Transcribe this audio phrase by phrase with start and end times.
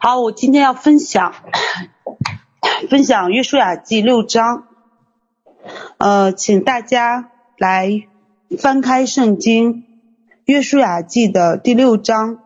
[0.00, 1.34] 好，我今天要分享
[2.88, 4.66] 分享约书亚记六章，
[5.98, 8.06] 呃，请大家来
[8.58, 9.84] 翻开圣经
[10.44, 12.38] 约书亚记的第六章，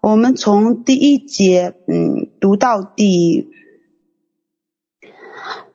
[0.00, 3.50] 我们从第一节嗯读到第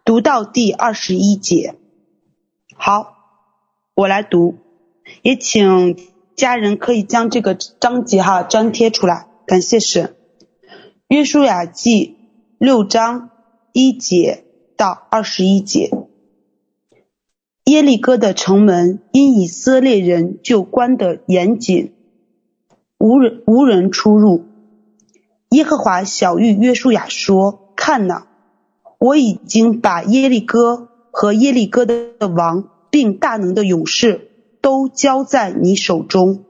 [0.05, 1.75] 读到第二十一节。
[2.75, 3.15] 好，
[3.95, 4.57] 我来读，
[5.21, 5.97] 也请
[6.35, 10.15] 家人可以将这个章节哈粘贴出来，感谢神。
[11.13, 12.15] 约书亚记
[12.57, 13.29] 六章
[13.71, 14.45] 一节
[14.75, 15.91] 到二十一节，
[17.65, 21.93] 耶利哥的城门因以色列人就关得严谨，
[22.97, 24.45] 无人无人出入。
[25.51, 28.25] 耶和华晓諭约书亚说：“看哪，
[28.97, 36.45] 我已经把耶利哥和耶利哥的王，并大能的勇士都交在你手中。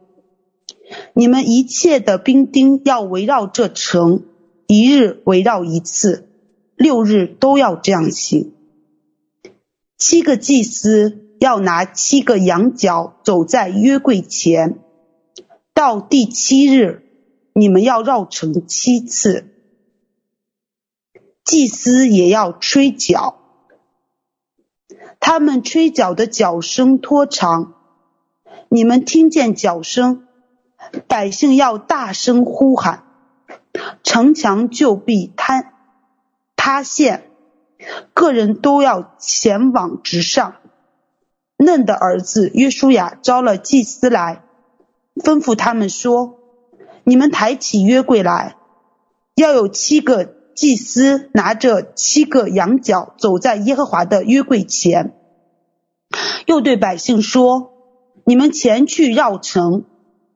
[1.13, 4.23] 你们一切的兵丁要围绕这城。”
[4.67, 6.29] 一日围绕一次，
[6.75, 8.53] 六日都要这样行。
[9.97, 14.79] 七个祭司要拿七个羊角走在约柜前，
[15.73, 17.03] 到第七日，
[17.53, 19.49] 你们要绕城七次。
[21.45, 23.37] 祭司也要吹角，
[25.19, 27.73] 他们吹角的角声拖长，
[28.69, 30.25] 你们听见角声，
[31.07, 33.03] 百姓要大声呼喊。
[34.03, 35.67] 城墙就必坍
[36.55, 37.29] 塌陷，
[38.13, 40.55] 个人都要前往直上。
[41.57, 44.43] 嫩的儿子约书亚招了祭司来，
[45.15, 46.39] 吩咐他们说
[47.03, 48.57] ：“你们抬起约柜来，
[49.35, 55.15] 要有七个祭司拿着七个羊角走在耶和华的约柜前。”
[56.45, 57.71] 又对百姓说
[58.25, 59.85] ：“你们前去绕城。”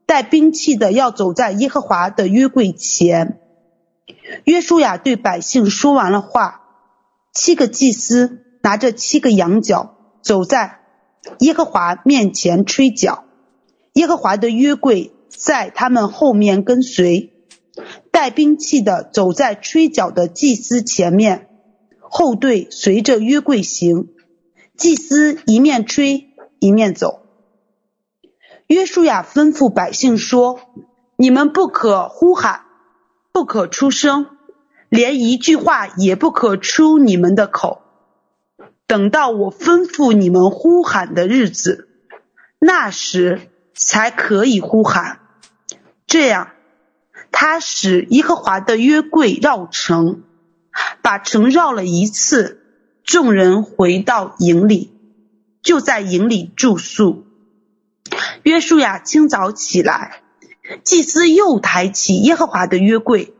[0.07, 3.39] 带兵器的要走在耶和华的约柜前。
[4.45, 6.61] 约书亚对百姓说完了话，
[7.33, 10.79] 七个祭司拿着七个羊角走在
[11.39, 13.25] 耶和华面前吹角，
[13.93, 17.33] 耶和华的约柜在他们后面跟随。
[18.09, 21.49] 带兵器的走在吹角的祭司前面，
[21.99, 24.07] 后队随着约柜行。
[24.75, 26.29] 祭司一面吹
[26.59, 27.26] 一面走。
[28.67, 30.59] 约书亚吩咐百姓说
[31.15, 32.65] ：“你们不可呼喊，
[33.31, 34.25] 不可出声，
[34.89, 37.81] 连一句话也不可出你们的口。
[38.85, 41.87] 等到我吩咐你们呼喊的日子，
[42.59, 45.19] 那时才可以呼喊。
[46.05, 46.49] 这样，
[47.31, 50.23] 他使耶和华的约柜绕城，
[51.01, 52.61] 把城绕了一次。
[53.05, 54.91] 众人回到营里，
[55.61, 57.23] 就在营里住宿。”
[58.47, 60.21] 约书亚清早起来，
[60.85, 63.33] 祭司又抬起耶和华的约柜，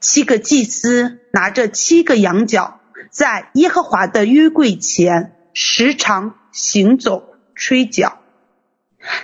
[0.00, 8.22] 七个祭司拿着七个羊角，在耶和华的约柜前时常行走吹角，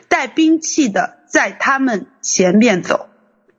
[0.08, 3.08] 带兵器的在他们前面走，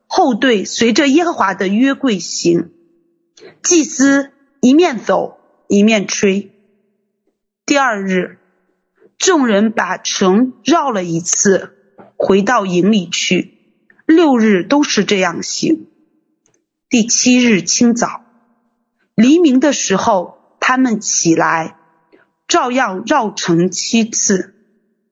[0.05, 2.69] 后队随着耶和华的约柜行，
[3.63, 6.51] 祭司一面走一面吹。
[7.65, 8.38] 第二日。
[9.19, 11.75] 众人把城绕了一次，
[12.15, 13.53] 回到营里去。
[14.05, 15.87] 六日都是这样行。
[16.87, 18.21] 第七日清早，
[19.13, 21.75] 黎明的时候，他们起来，
[22.47, 24.55] 照样绕城七次，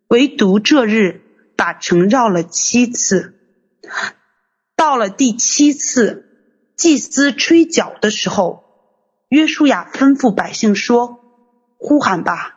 [0.07, 1.21] 唯独这日
[1.57, 3.35] 把城绕了七次。
[4.77, 6.25] 到了第七次，
[6.77, 8.63] 祭司吹角的时候，
[9.27, 11.19] 约书亚吩咐百姓说
[11.77, 12.53] ：“呼喊吧。”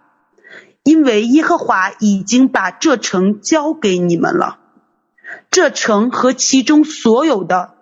[0.83, 4.59] 因为耶和华已经把这城交给你们了，
[5.51, 7.75] 这城和其中所有的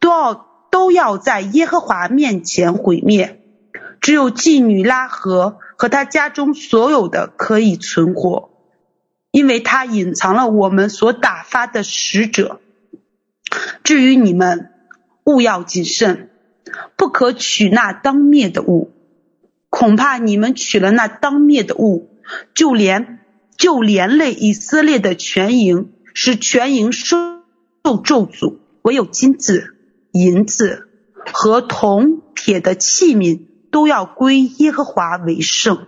[0.00, 3.42] 都要都要在耶和华面前毁灭，
[4.00, 8.50] 只有妓女拉合和他家中所有的可以存活，
[9.30, 12.60] 因为他隐藏了我们所打发的使者。
[13.82, 14.70] 至于你们，
[15.24, 16.30] 务要谨慎，
[16.96, 18.92] 不可取那当灭的物，
[19.70, 22.07] 恐怕你们取了那当灭的物。
[22.54, 23.20] 就连
[23.56, 27.16] 就连累以色列的全营，使全营受
[28.04, 29.76] 咒诅，唯有金子、
[30.12, 30.88] 银子
[31.32, 35.86] 和铜铁的器皿都要归耶和华为圣，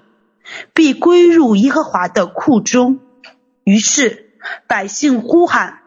[0.74, 3.00] 必归入耶和华的库中。
[3.64, 4.30] 于是
[4.66, 5.80] 百姓呼喊，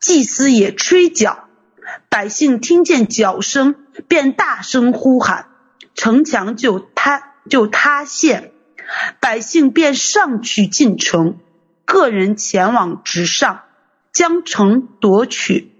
[0.00, 1.48] 祭司也吹角，
[2.08, 3.76] 百姓听见角声，
[4.08, 5.46] 便大声呼喊，
[5.94, 8.52] 城墙就塌就塌陷。
[9.20, 11.38] 百姓便上去进城，
[11.84, 13.62] 个人前往直上，
[14.12, 15.72] 将城夺取，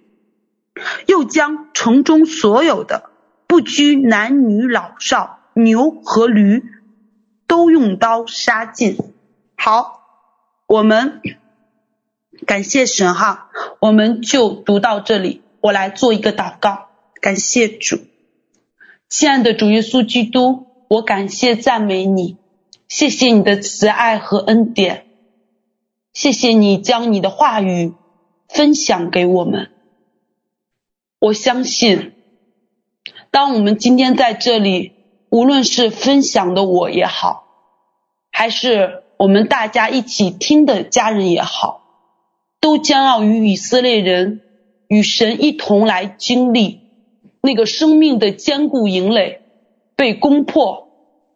[1.06, 3.10] 又将城中所有的
[3.46, 6.64] 不拘男女老少，牛和驴
[7.46, 8.96] 都用刀杀尽。
[9.56, 10.02] 好，
[10.66, 11.20] 我们
[12.46, 13.50] 感谢神哈，
[13.80, 15.42] 我们就读到这里。
[15.60, 16.90] 我来做一个祷告，
[17.20, 17.98] 感谢主，
[19.08, 22.36] 亲爱的主耶稣基督，我感谢赞美你，
[22.88, 25.06] 谢谢你的慈爱和恩典，
[26.12, 27.92] 谢谢你将你的话语
[28.48, 29.70] 分享给我们。
[31.18, 32.12] 我相信，
[33.30, 34.92] 当我们今天在这里，
[35.28, 37.44] 无论是分享的我也好，
[38.30, 41.82] 还是我们大家一起听的家人也好，
[42.60, 44.40] 都将要与以色列人。
[44.90, 46.80] 与神一同来经历
[47.42, 49.42] 那个生命的坚固营垒
[49.96, 50.88] 被攻破、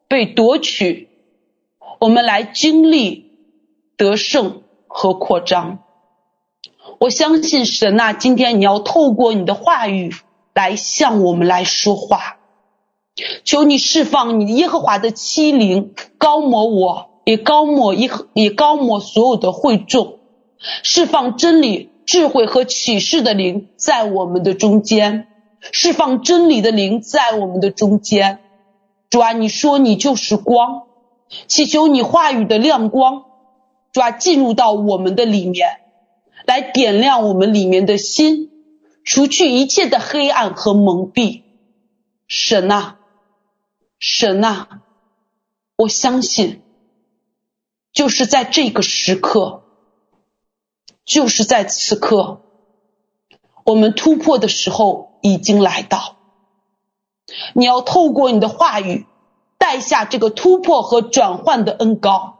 [0.09, 1.11] 被夺取，
[2.03, 3.31] 我们来经历
[3.97, 5.79] 得胜和扩张。
[6.99, 10.13] 我相信神啊，今天你要透过你的话语
[10.53, 12.39] 来向我们来说话，
[13.45, 20.19] 求你释放你耶和华的欺凌，高抹我，也高抹一也高抹所有的会众，
[20.83, 21.91] 释放真理。
[22.05, 25.29] 智慧和启示的灵在我们的中间，
[25.61, 28.41] 释放真理的灵在我们的中间。
[29.09, 30.83] 主啊，你说你就是光，
[31.47, 33.25] 祈求你话语的亮光，
[33.93, 35.81] 主啊，进入到我们的里面，
[36.47, 38.51] 来点亮我们里面的心，
[39.05, 41.43] 除去一切的黑暗和蒙蔽。
[42.27, 42.99] 神啊，
[43.99, 44.83] 神啊，
[45.77, 46.63] 我相信，
[47.93, 49.61] 就是在这个时刻。
[51.05, 52.43] 就是在此刻，
[53.65, 56.17] 我们突破的时候已经来到。
[57.55, 59.05] 你要透过你的话语，
[59.63, 62.39] 带下这个突破和转换的恩膏，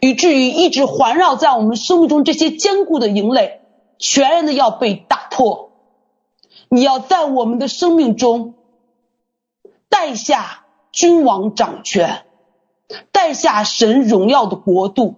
[0.00, 3.60] 以至于一直环绕在我们生命中这些坚固的营垒，
[3.98, 5.72] 全然的要被打破。
[6.70, 8.54] 你要在我们的生命中
[9.90, 12.24] 带下君王掌权，
[13.12, 15.16] 带下神荣耀的国度。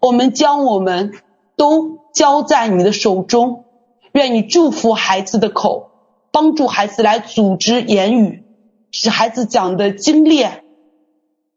[0.00, 1.12] 我们将我们。
[1.60, 3.66] 都交在你的手中，
[4.12, 5.90] 愿你祝福孩子的口，
[6.32, 8.46] 帮助孩子来组织言语，
[8.90, 10.64] 使孩子讲的精炼、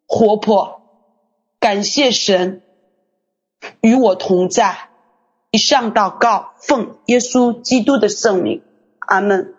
[0.06, 0.82] 活泼。
[1.60, 2.62] 感谢神
[3.82, 4.90] 与我同在。
[5.52, 8.64] 以上祷告，奉耶稣基督的圣名，
[9.00, 9.54] 阿门。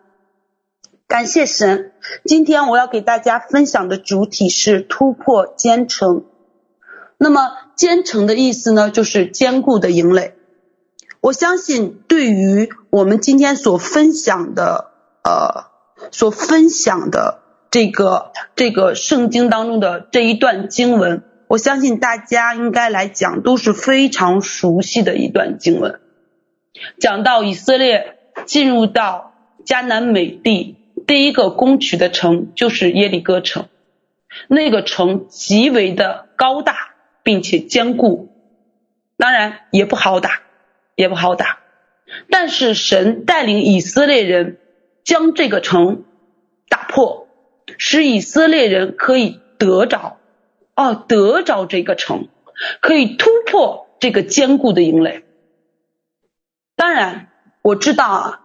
[1.06, 1.92] 感谢神。
[2.24, 6.24] 今天我要给大家分享的主题是突破坚城。
[7.16, 10.34] 那么坚城的意思呢，就是坚固的营垒。
[11.20, 14.90] 我相信，对于我们今天所分享的，
[15.22, 15.66] 呃，
[16.10, 17.43] 所分享的
[17.74, 25.98] 这个这个圣经当中的这一段经文，我相信大家应该来讲都是非常熟悉的一段经文。
[27.00, 28.16] 讲到以色列
[28.46, 29.34] 进入到
[29.66, 30.76] 迦南美地，
[31.08, 33.66] 第一个攻取的城就是耶利哥城。
[34.46, 36.76] 那个城极为的高大，
[37.24, 38.28] 并且坚固，
[39.16, 40.42] 当然也不好打，
[40.94, 41.58] 也不好打。
[42.30, 44.58] 但是神带领以色列人
[45.02, 46.04] 将这个城
[46.68, 47.23] 打破，
[47.78, 50.16] 使以色列人可以得着，
[50.74, 52.28] 哦，得着这个城，
[52.80, 55.22] 可以突破这个坚固的营垒。
[56.76, 57.28] 当然，
[57.62, 58.40] 我知道啊，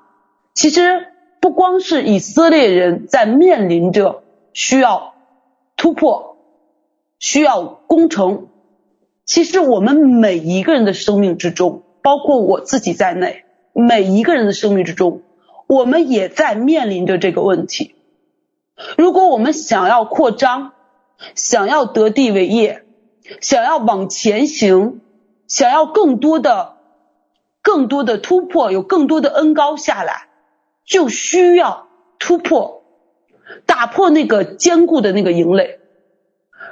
[0.54, 1.08] 其实
[1.42, 5.16] 不光是以色列人在面临着需要
[5.76, 6.38] 突破，
[7.18, 8.48] 需要攻城。
[9.26, 15.21] 其实我们每一个人的生命之中，包括我自己在内，每一个人的生命之中，
[15.68, 17.95] 我们也在面临着这个问题。
[18.98, 20.74] 如果我们想要扩张，
[21.36, 22.86] 想要得地为业，
[23.42, 25.02] 想要往前行，
[25.48, 26.78] 想要更多的、
[27.62, 30.28] 更多的突破，有更多的恩高下来，
[30.86, 31.88] 就需要
[32.19, 32.83] 突破，
[33.66, 35.80] 打破那个坚固的那个营垒。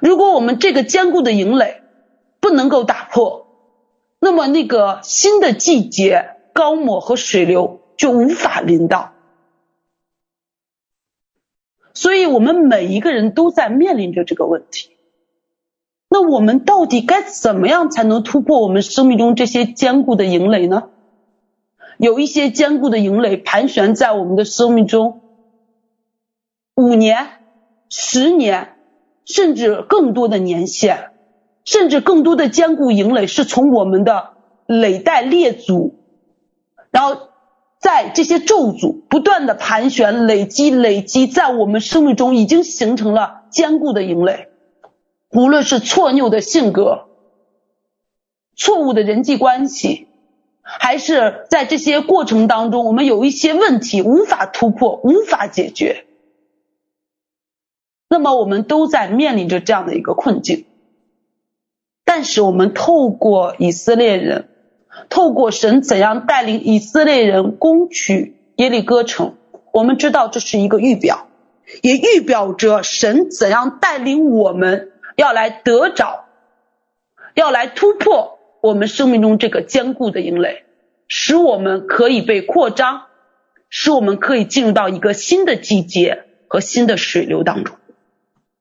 [0.01, 1.81] 如果我们这个坚固的营垒，
[2.39, 3.47] 不能够打破，
[4.19, 9.13] 那么那个新的季节，高抹和水流就无法临到。
[11.97, 14.91] 所以我们每一个人都在面临着这个问题。
[16.07, 20.89] 那我们到底该怎么样才能突破我们生命中这些坚固的营垒呢？
[21.97, 25.21] 有一些坚固的营垒盘旋在我们的生命中，
[26.75, 27.27] 五年、
[27.89, 28.75] 十年，
[29.25, 31.09] 甚至更多的年限。
[31.65, 34.35] 甚至更多的坚固营垒是从我们的
[34.67, 35.95] 累代列祖，
[36.91, 37.26] 然后
[37.79, 44.49] 在这些咒诅不断的盘旋、累积、累积，在我们生命中已经形成了坚固的营垒。
[45.31, 47.07] 无论是错拗的性格、
[48.55, 50.07] 错误的人际关系，
[50.61, 56.05] 还是在这些过程当中，我们有一些问题无法突破、无法解决，
[58.09, 60.65] 那么我们都在面临着这样的一个困境。
[62.05, 64.49] 但是我们透过以色列人，
[65.09, 69.35] 透过神怎样带领以色列人攻取耶利哥城，
[69.71, 71.27] 我们知道这是一个预表，
[71.81, 76.25] 也预表着神怎样带领我们要来得着，
[77.33, 80.63] 要来突破我们生命中这个坚固的营垒，
[81.07, 83.03] 使我们可以被扩张，
[83.69, 87.77] 使我们可以进入到一个新的季节和新的水流当中。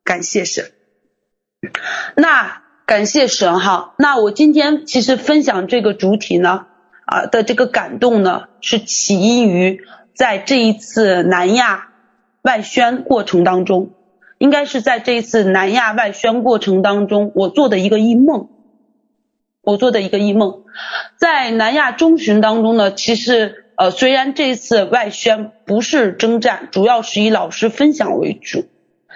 [0.05, 0.71] 感谢神。
[2.17, 2.66] 那。
[2.87, 6.67] 感谢神哈，那我今天其实分享这个主题呢，
[7.05, 9.81] 啊的这个感动呢，是起因于
[10.15, 11.89] 在这一次南亚
[12.43, 13.91] 外宣过程当中，
[14.39, 18.51] 应该是在这一次南亚外宣过程当中，我做的一个异梦，
[19.63, 20.63] 我做的一个异梦，
[21.19, 28.69] 在南亚中旬当中呢，其实呃虽然这一次外宣不是征战，主要是以老师分享为主，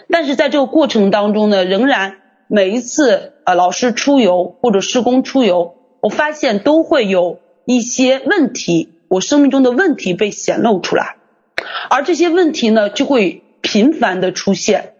[0.08, 2.16] 但是在这个过程当中呢，仍然。
[2.52, 11.14] 每一次呃老师出游或者施工出游，我发现都会有一些问题，我生命中的问题被显露出来，
[11.88, 14.94] 而这些问题呢就会频繁的出现，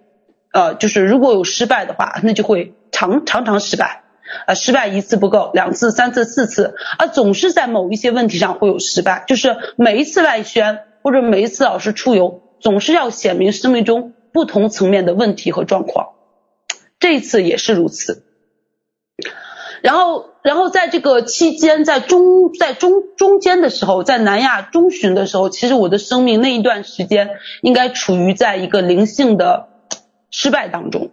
[0.53, 4.05] 呃就是如果有失败的话，那就会常常常失败，
[4.47, 16.11] 呃失败一次不够，两次、三次、四次，啊总是在某一些问题上会有失败，就是每一次外宣或者每一次老师出游，总是要显明生命中不同层面的问题和状况。
[17.01, 18.25] 这次也是如此，
[19.81, 27.31] 然后，然后在这个期间，在中，在中中间的时候，在南亚中旬的时候，其实我的生命那一段时间
[27.63, 29.69] 应该处于在一个灵性的
[30.31, 31.11] 失败当中，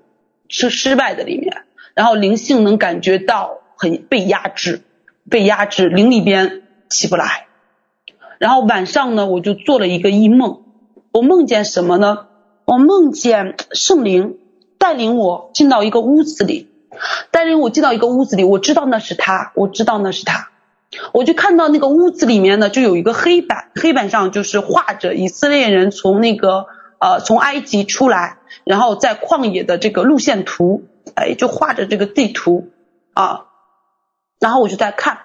[0.49, 1.63] 是失败的里面，
[1.93, 4.81] 然后灵性能感觉到很被压制，
[5.29, 7.47] 被压制，灵里边起不来。
[8.39, 10.63] 然后晚上呢，我就做了一个异梦，
[11.13, 12.27] 我梦见什么呢？
[12.65, 14.37] 我梦见圣灵。
[14.77, 16.69] 带领我进到一个屋子里，
[17.31, 20.49] 带领我进到一个屋子里，我知道那是他，我知道那是他，
[21.13, 26.67] 我就看到那个屋子里面呢，就有一个黑板，黑板上就是画着以色列人从那个
[26.99, 30.83] 呃从埃及出来，然后在旷野的这个路线图，
[31.15, 32.69] 哎，就画着这个地图
[33.13, 33.45] 啊，
[34.39, 35.19] 然后我就在看，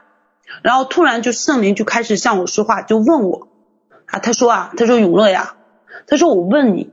[0.63, 3.49] 然后突然就圣灵就开始向我说话，就问我
[4.07, 5.55] 啊，他说啊，他说永乐呀，
[6.07, 6.91] 他说我问你。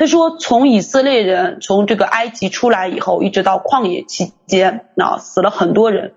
[0.00, 6.14] 他说：“从以色列人从这个埃及出来以后，一直到旷野期间，啊，死了很多人。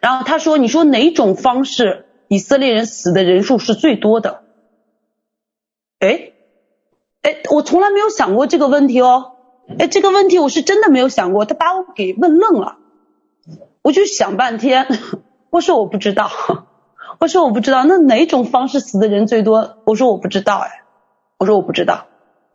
[0.00, 4.42] 然后他说：‘你说哪种方式以色列人死的人数是最多的？’
[5.98, 6.32] 哎，
[7.22, 9.32] 哎，我从来没有想过这个问题哦。
[9.78, 12.76] 哎，这个问题我是真的没有想过，他把我给问愣了。
[13.80, 14.86] 我就想半天，
[15.48, 16.30] 我说我不知道，
[17.18, 19.78] 我说我不知道，那哪种方式死的人最多？
[19.86, 20.82] 我说我不知道，哎，
[21.38, 22.08] 我说我不知道。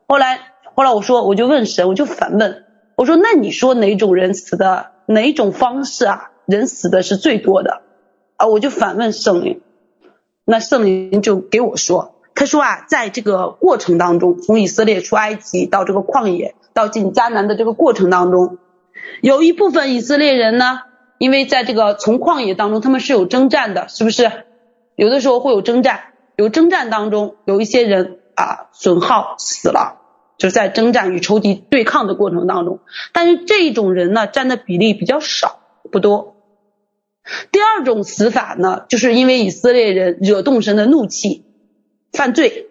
[0.07, 0.39] 后来。”
[0.77, 2.63] 后来我说，我就问神，我就反问，
[2.95, 6.29] 我说那你说哪种人死的哪种方式啊？
[6.45, 7.81] 人死的是最多的
[8.35, 8.45] 啊？
[8.45, 9.61] 我就反问圣灵，
[10.45, 18.59] 那圣灵就给我说，他说啊，在这个过程当中，从以色列出埃及到这个旷野到进迦南的这个过程当中，
[19.21, 20.81] 有一部分以色列人呢，
[21.17, 24.31] 因为在这个从旷野当中，他们是有征战的，是不是？
[24.95, 26.01] 有的时候会有征战，
[26.35, 29.96] 有征战当中有一些人啊损耗死了。
[30.37, 32.79] 就是在征战与仇敌对抗的过程当中，
[33.11, 35.59] 但是这一种人呢，占的比例比较少，
[35.91, 36.35] 不多。
[37.51, 41.43] 第二种死法呢，就是因为以色列人惹动神的怒气，
[42.13, 42.67] 犯罪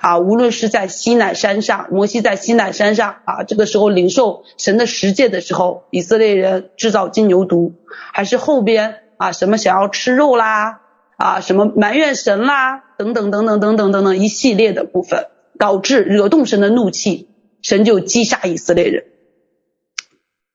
[0.00, 7.72] 啊，无论是在西乃山上，摩西在西乃山上啊，这个时候领受神的十诫的时候，以色列人制造金牛犊，
[8.12, 10.80] 还是后边啊什么想要吃肉啦，
[11.16, 15.28] 啊什么埋怨神啦，等等等等等等等等一系列的部分。
[15.58, 17.28] 导致惹动神的怒气，
[17.62, 19.04] 神就击杀以色列人。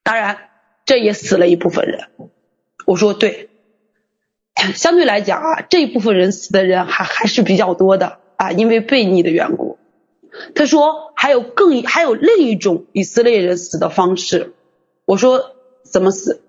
[0.03, 0.38] 当然，
[0.86, 2.08] 这也死了一部分人。
[2.86, 3.50] 我说对，
[4.75, 9.77] 相对来讲啊，这一部分人死的人还还是比较多的啊，因为悖逆的缘故。
[10.55, 14.53] 他说还有更还有另一种以色列人死的方式。
[15.05, 16.41] 我说怎么死？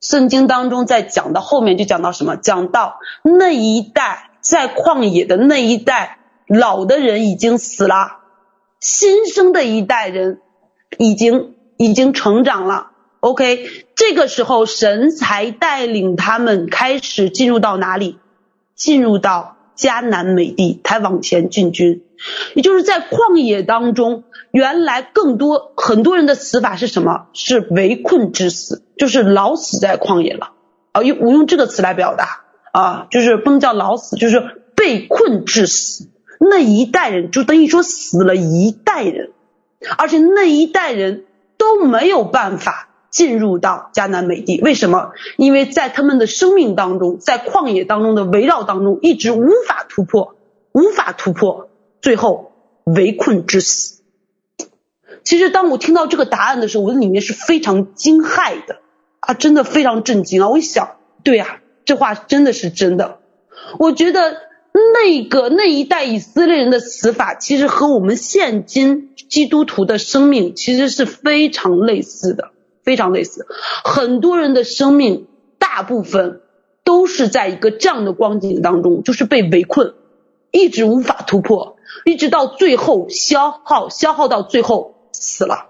[0.00, 2.36] 圣经当中在讲到后面就讲到什么？
[2.36, 6.18] 讲到那一代在旷野的那一代。
[6.46, 8.18] 老的人已经死了，
[8.80, 10.40] 新生的一代人
[10.98, 12.90] 已经已经成长了。
[13.20, 18.18] OK，这个时候神才带领他们开始进入到哪里？
[18.74, 22.02] 进入到迦南美地，才往前进军。
[22.54, 27.28] 也就是在旷野当中，原来更多很多人的死法是什么？
[27.32, 30.52] 是围困之死，就是老死在旷野了。
[30.92, 36.10] 啊，用我用这个词来表达啊，就是不能叫老死，就是被困致死。
[36.38, 39.32] 那一代人就等于说死了一代人，
[39.98, 41.24] 而且那一代人
[41.56, 44.60] 都没有办法进入到迦南美地。
[44.60, 45.12] 为什么？
[45.36, 50.36] 因为在他们的生命当中，在旷野当中的围绕当中，一直无法突破，
[50.72, 51.68] 无法突破，
[52.00, 52.52] 最后
[52.84, 54.02] 围困致死。
[55.22, 58.80] 其实当我听到这个答案的时候，我的里面是非常惊骇的
[59.20, 60.48] 啊，真的非常震惊啊！
[60.50, 63.20] 我一想，对啊，这话真的是真的。
[63.78, 64.36] 我觉得
[64.74, 72.50] 那个那一代以色列人的死法，其实和我们现今基督徒的生命其实是非常类似的，
[72.82, 73.46] 非常类似。
[73.84, 75.28] 很多人的生命，
[75.58, 76.40] 大部分
[76.82, 79.94] 都是在一个这样的光景当中，就是被围困，
[80.50, 84.92] 一直无法突破，一直到最后消耗，消耗到最后。
[85.16, 85.68] 死了，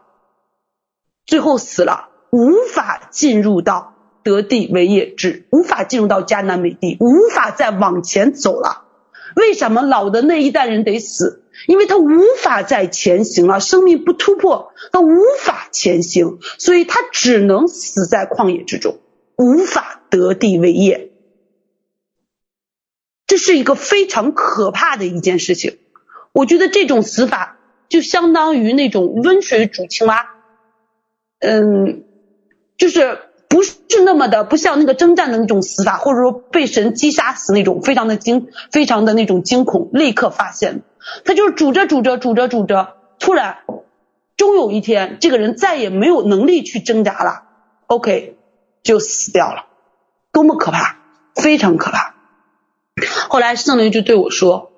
[1.26, 3.92] 最后死了，无法进入到
[4.22, 8.83] 得地为业之，无法进入到迦南美地，无法再往前走了。
[9.36, 11.44] 为什么老的那一代人得死？
[11.66, 18.98] 因为他无法再前行了，生命不突破，他无法前行，所以他只能死在旷野之中，
[19.36, 21.10] 无法得地为业。
[23.26, 25.78] 这是一个非常可怕的一件事情。
[26.32, 27.58] 我觉得这种死法。
[27.86, 30.34] 就相当于那种温水煮青蛙，
[31.38, 32.02] 嗯，
[32.76, 33.20] 就是
[33.54, 40.82] 不是那么的，不像那个征战的那种死法，或者说被神击杀死那种，非常的惊，非常的那种惊恐，立刻发现，
[41.24, 43.58] 他就是煮着煮着煮着煮着，突然，
[44.36, 47.44] 终有一天，这个人再也没有能力去挣扎了
[47.86, 48.36] ，OK，
[48.82, 49.66] 就死掉了，
[50.32, 50.96] 多么可怕，
[51.36, 52.16] 非常可怕。
[53.28, 54.72] 后来圣灵就对我说，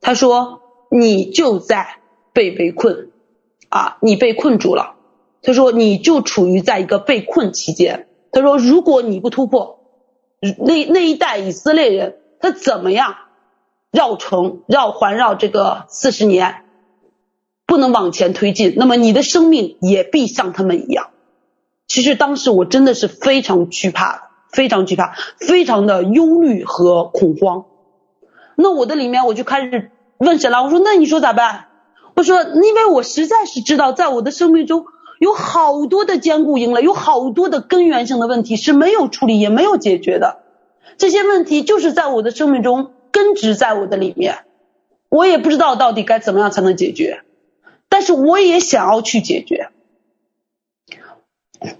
[0.00, 0.60] 他说
[0.90, 1.96] 你就在。
[2.32, 3.10] 被围困，
[3.70, 4.94] 啊，你被困住了。
[5.42, 8.06] 他说，你就处于在一个被困期间。
[8.32, 9.80] 他说，如果你不突破，
[10.58, 13.16] 那那一代以色列人他怎么样
[13.90, 16.64] 绕城绕环绕这个四十年，
[17.66, 21.10] 不能往前推进，那么你的生命也必像他们一样。
[21.88, 27.64] 其实当时我真的是非常惧怕，非常惧怕，非常的忧虑和恐慌。
[28.54, 31.66] 那我的里面我就开始问神了，我说，那你说咋办？
[32.14, 34.84] 我说，因为我实在是知道，在我的生命中
[35.20, 40.38] 有好多的坚固营垒，有好多的根源性的问题是没有处理也没有解决的。
[40.96, 44.38] 这些问题就是在我的生命中根植在我的里面，
[45.10, 47.20] 我也不知道到底该怎么样才能解决，
[47.90, 49.68] 但是我也想要去解决。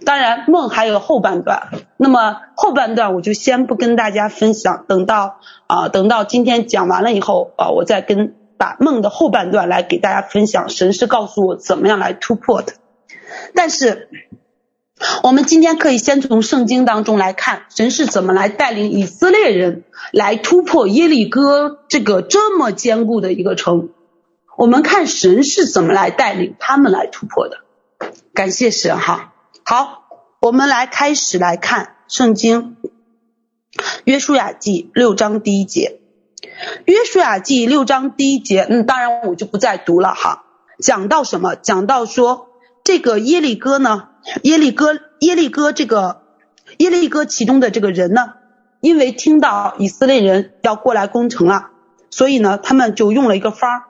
[0.05, 8.35] 当然，梦还有后半段，那么后半段我就先不跟大家分享，等到啊，等到今天讲完了以后啊，我再跟。
[8.61, 12.75] 把梦的后半段来给大家分享，神是告诉我怎么样来突破的。
[13.55, 14.09] 但是，
[15.23, 23.89] 我们今天可以先从圣经当中来看，神是怎么来带领以色列人来突破耶利哥这个这么坚固的一个城。
[24.57, 27.59] 我们看神是怎么来带领他们来突破的。
[28.35, 29.33] 感谢神哈。
[29.65, 30.05] 好，
[30.41, 32.77] 我们来开始来看圣经，
[34.05, 36.01] 约书亚记六章第一节。
[36.85, 40.45] 约书亚记六章第一节，嗯，当然我就不再读了哈。
[40.83, 41.55] 讲到什么？
[41.55, 42.50] 讲到说
[42.85, 44.09] 这个耶利哥呢，
[44.43, 46.23] 耶利哥，耶利哥这个
[46.79, 48.35] 耶利哥其中的这个人呢，
[48.81, 51.71] 因为听到以色列人要过来攻城了，
[52.11, 53.83] 所以呢，他们就用了一个方，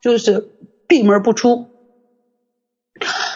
[0.00, 0.50] 就是
[0.86, 1.68] 闭门不出。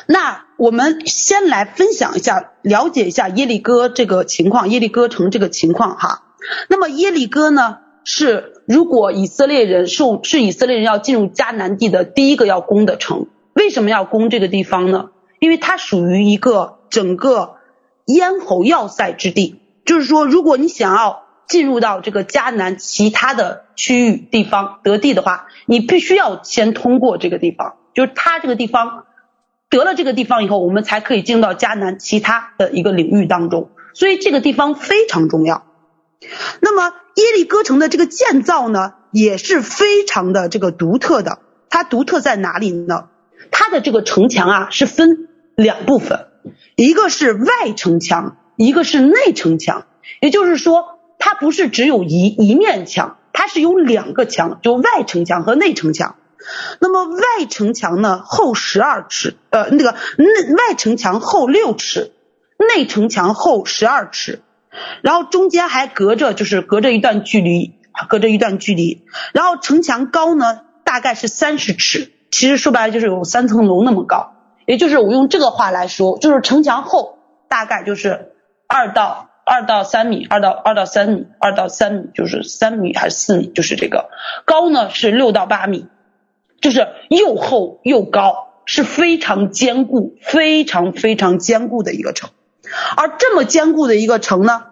[0.07, 6.35] 那我们先来分享一下，了解一下耶利哥这个情况，耶利哥城这个情况哈。
[6.69, 7.79] 那么耶利哥呢？
[8.05, 13.29] 是，如果以色列人是是以色列人要进入迦南地的第一个要攻的城，
[13.63, 15.11] 为什么要攻这个地方呢？
[15.39, 17.59] 因为它属于一个整个
[18.07, 29.05] 咽喉要塞之地，就是说，如果你想要进入到这个迦南其他的区域地方得地的话，你必须要先通过这个地方，就是它这个地方
[29.71, 35.63] 得了这个地方以后，我们才可以进入到迦南其他的一个领域当中，所以这个地方非常重要。
[36.61, 41.39] 那么耶利哥城的这个建造呢，也是非常的这个独特的。
[41.71, 43.09] 它独特在哪里呢？
[43.53, 46.27] 它的这个城墙啊是分两部分，
[46.75, 49.87] 一个是外城墙，一个是内城墙。
[50.21, 56.17] 也就是说，它不是只有一一面墙，它是有两个墙，就外城墙和内城墙。
[56.81, 62.11] 那么外城墙呢，厚十二尺，呃，那个内外城墙厚六尺，
[62.75, 64.43] 内城墙厚十二尺。
[65.03, 67.75] 然后中间还隔着，就是隔着一段距离，
[68.09, 69.05] 隔着一段距离。
[69.35, 74.33] 然后城墙高呢，大概是三十尺，其实说白了就是有三层楼那么高。
[74.67, 77.19] 也就是我用这个话来说，就是城墙厚，
[77.49, 78.33] 大概就是
[78.69, 84.09] 二到二到三米，二到二到三米，二到三米就是三米还是四米，就是这个。
[84.45, 85.89] 高呢是六到八米，
[86.61, 92.31] 就是又厚又高，是非常坚固、非常非常坚固的一个城，
[92.97, 94.67] 而这么坚固的一个城呢，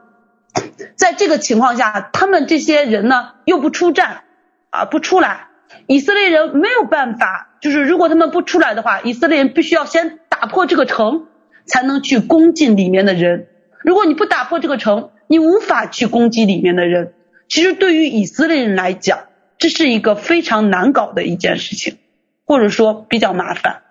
[0.95, 4.23] 在这个情况下，他们这些人呢又不出战
[4.71, 5.49] 啊，不出来，
[5.89, 11.27] 以色列人没有办法，就是如果他们不出来的话，以色列人必须要先打破这个城，
[11.67, 13.49] 才能去攻进里面的人。
[13.83, 17.15] 如果你不打破这个城，你无法去攻击里面的人。
[17.49, 19.21] 其实对于以色列人来讲，
[19.59, 21.99] 这是一个非常难搞的一件事情，
[22.47, 23.83] 或者说比较麻烦，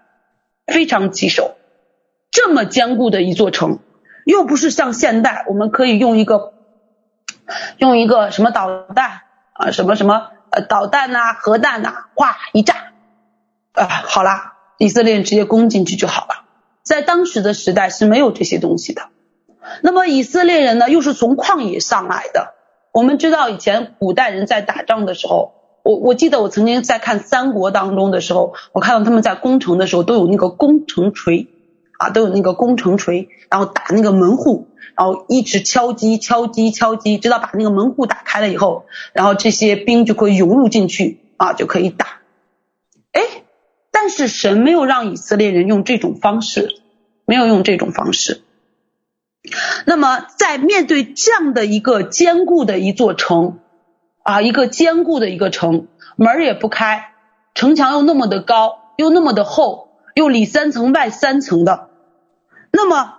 [0.68, 1.56] 非常棘手。
[2.32, 3.80] 这么坚固的一座城，
[4.26, 6.54] 又不是像现代，我们可以用一个
[7.78, 9.22] 用一个什么导弹
[9.54, 12.89] 啊，什么什么呃导弹呐、核弹呐，哗一炸，
[13.80, 16.46] 啊好了，以色列人直接攻进去就好了。
[16.84, 19.04] 在当时的时代是没有这些东西的。
[19.82, 22.56] 那么以色列人呢，又是从旷野上来的。
[22.92, 31.48] 我们知道以前古代人在打仗的时候，我我记得我曾经在看三国当中的时候，我看到他们在攻城的时候都有那个攻城锤，
[32.00, 42.08] 啊，都有那个攻城锤，然后打那个门户，然后一直敲击敲击敲击，直到把那个门户打开了以后，然后这些兵就可以涌入进去，啊，就可以打。
[43.12, 43.22] 哎，
[44.02, 46.80] 但是神没有让以色列人用这种方式，
[47.26, 48.42] 没有用这种方式。
[49.86, 53.60] 那么，在面对这样的一个坚固的一座城，
[54.24, 57.12] 啊，一个坚固的一个城，门儿也不开，
[57.54, 61.90] 城墙又那么的高，又那么的厚，又里三层外三层的，
[62.72, 63.18] 那么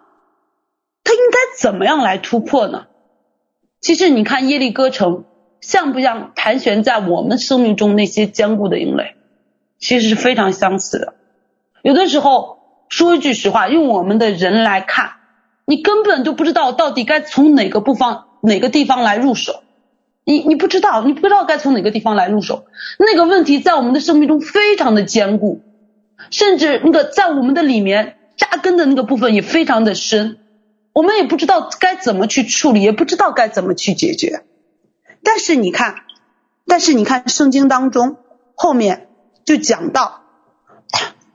[1.05, 2.87] 他应该怎么样来突破呢？
[3.83, 5.25] 其实你看耶利哥城，
[5.61, 9.17] 像不像盘旋在我们生命中那些坚固的营垒？
[9.81, 11.15] 其实是非常相似的。
[11.83, 15.15] 有的时候说一句实话，用我们的人来看。
[15.67, 19.63] 你根本就不知道到底该从哪个部分、哪个地方来入手，
[20.25, 22.65] 你你不知道，你不知道该从哪个地方来入手。
[22.99, 25.61] 那个问题在我们的生命中非常的坚固，
[26.31, 30.39] 甚至那个在我们的里面扎根的那个部分也非常的深，
[30.93, 34.43] 我们也不知道该怎么去处理，也不知道该怎么去解决。
[35.23, 35.95] 但是你看，
[36.67, 38.17] 但是你看圣经当中
[38.57, 39.07] 后面
[39.51, 40.23] 就讲到，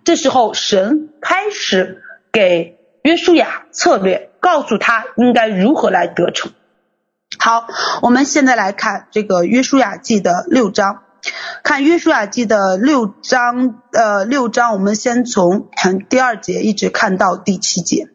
[0.05, 2.01] 这时候神开始
[2.31, 2.79] 给。
[3.03, 6.51] 约书亚策略，告诉他应该如何来得逞。
[7.37, 7.67] 好，
[8.01, 11.03] 我们现在来看这个约书亚记的六章，
[11.61, 15.69] 看约书亚记的六章，呃，六章，我们先从
[16.09, 18.07] 第二节一直看到第七节。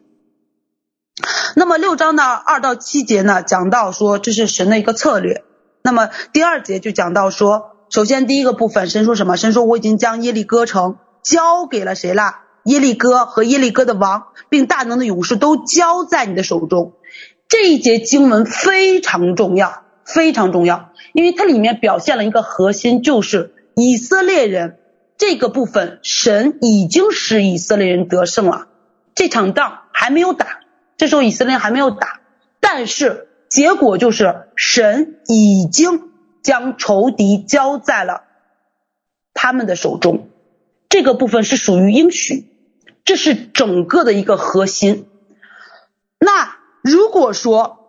[1.55, 5.45] 那么六章的二到七节呢，讲到说这是神的一个策略。
[5.83, 9.35] 那么第二节就讲到说，首先第一个部分，神说什么？
[9.35, 12.35] 神说我已经将耶利哥城交给了谁了？
[12.63, 16.93] 耶利哥和耶利哥的王，并大能的勇士都交在你的手中。
[17.49, 24.77] 这一节经文非常重要，非常重要，因为它里面表现了一个核心，就是以色列人
[25.17, 28.67] 这个部分，神已经使以色列人得胜了。
[29.15, 30.61] 这场仗还没有打，
[30.95, 32.21] 这时候以色列还没有打，
[32.61, 36.10] 但是结果就是神已经
[36.43, 38.23] 将仇敌交在了
[39.33, 40.29] 他们的手中。
[40.89, 42.47] 这个部分是属于应许。
[43.03, 45.07] 这是整个的一个核心。
[46.19, 47.79] 那如果说，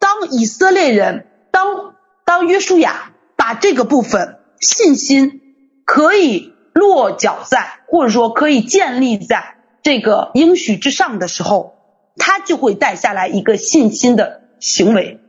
[0.00, 5.40] 当以色列人，当当约书亚把这个部分信心
[5.84, 11.76] 可以落脚在，或者说可以建立在这个应许之上的时候，
[12.16, 15.20] 他就会带下来一个信心的行为。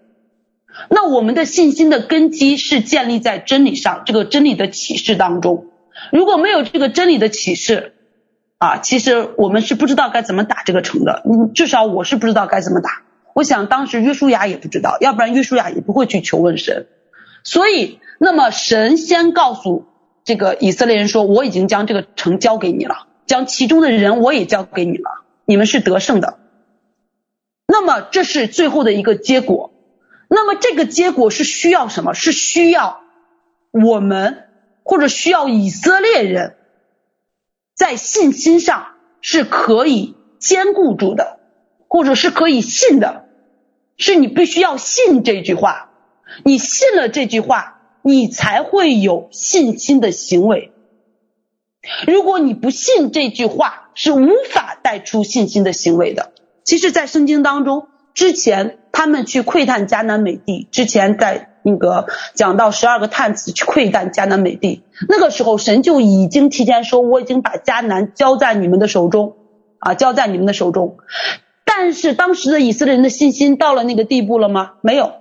[0.90, 5.66] 那我们的信心的根基是建立在真理上，这个真理的启示当中。
[6.12, 7.94] 如果没有这个真理的启示，
[8.58, 11.24] 啊，其实我们是不知道该怎么打这个城的。
[11.26, 13.02] 嗯，至少我是不知道该怎么打。
[13.34, 16.88] 我想当时约书亚也不知道，要不然约书亚也不会去求问神。
[17.44, 19.86] 所以，那么神先告诉
[20.24, 26.40] 这个以色列人说：“我已经将这个城交给你了，将其中的人我也交给你了，你们是得胜的。”
[27.68, 29.72] 那么这是最后的一个结果。
[30.28, 32.14] 那么这个结果是需要什么？
[32.14, 33.02] 是需要
[33.72, 34.50] 我们
[34.84, 36.56] 或者需要以色列人。
[37.76, 41.40] 在信心上是可以坚固住的，
[41.88, 43.26] 或者是可以信的，
[43.98, 45.92] 是你必须要信这句话。
[46.44, 50.72] 你信了这句话，你才会有信心的行为。
[52.06, 56.34] 如果你不信这句话，是无法带出信心的行为的。
[56.64, 61.50] 其实，在圣经当中，之前他们去窥探迦南美地，之前在。
[61.64, 69.36] 那个讲到十二个探子去窥探迦南美地，那个时候神就已经提前说，我已经把迦南交在你们的手中，
[69.80, 70.96] 啊，交在你们的手中。
[71.66, 74.76] 但是当时的以色列人的信心到了那个地步了吗？
[74.82, 75.12] 没有，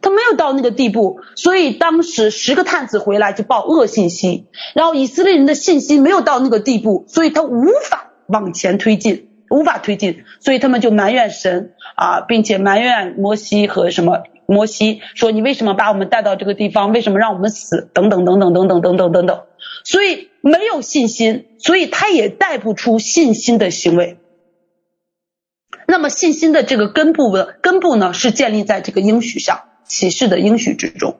[0.00, 16.90] 他没有到那个地步，所以当时十个探子回来就报恶信息，然后以色列人的信心没有到那个地步，所以他无法往前推进，无法推进，所以他们就埋怨神啊，并且埋怨摩西和什么摩西说，你为什么把我们带到这个地方？
[16.90, 17.88] 为什么让我们死？
[17.94, 19.42] 等等等等等等等等等等，
[19.84, 24.18] 所以没有信心，所以他也带不出信心的行为。
[25.86, 29.64] 那么信心的这个根部的根部呢，是建立在这个应许上。
[29.84, 31.18] 启示的应许之中，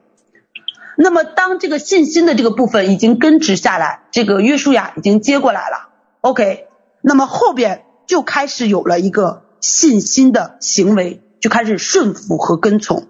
[0.97, 5.89] 那么当这个信心的这个部分已经根植下来，这个约书亚已经接过来了
[6.21, 6.65] ，OK，
[7.01, 13.07] 那么后边就开始有了一个信心的行为，就开始顺服和跟从。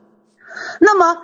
[0.80, 1.18] 那么，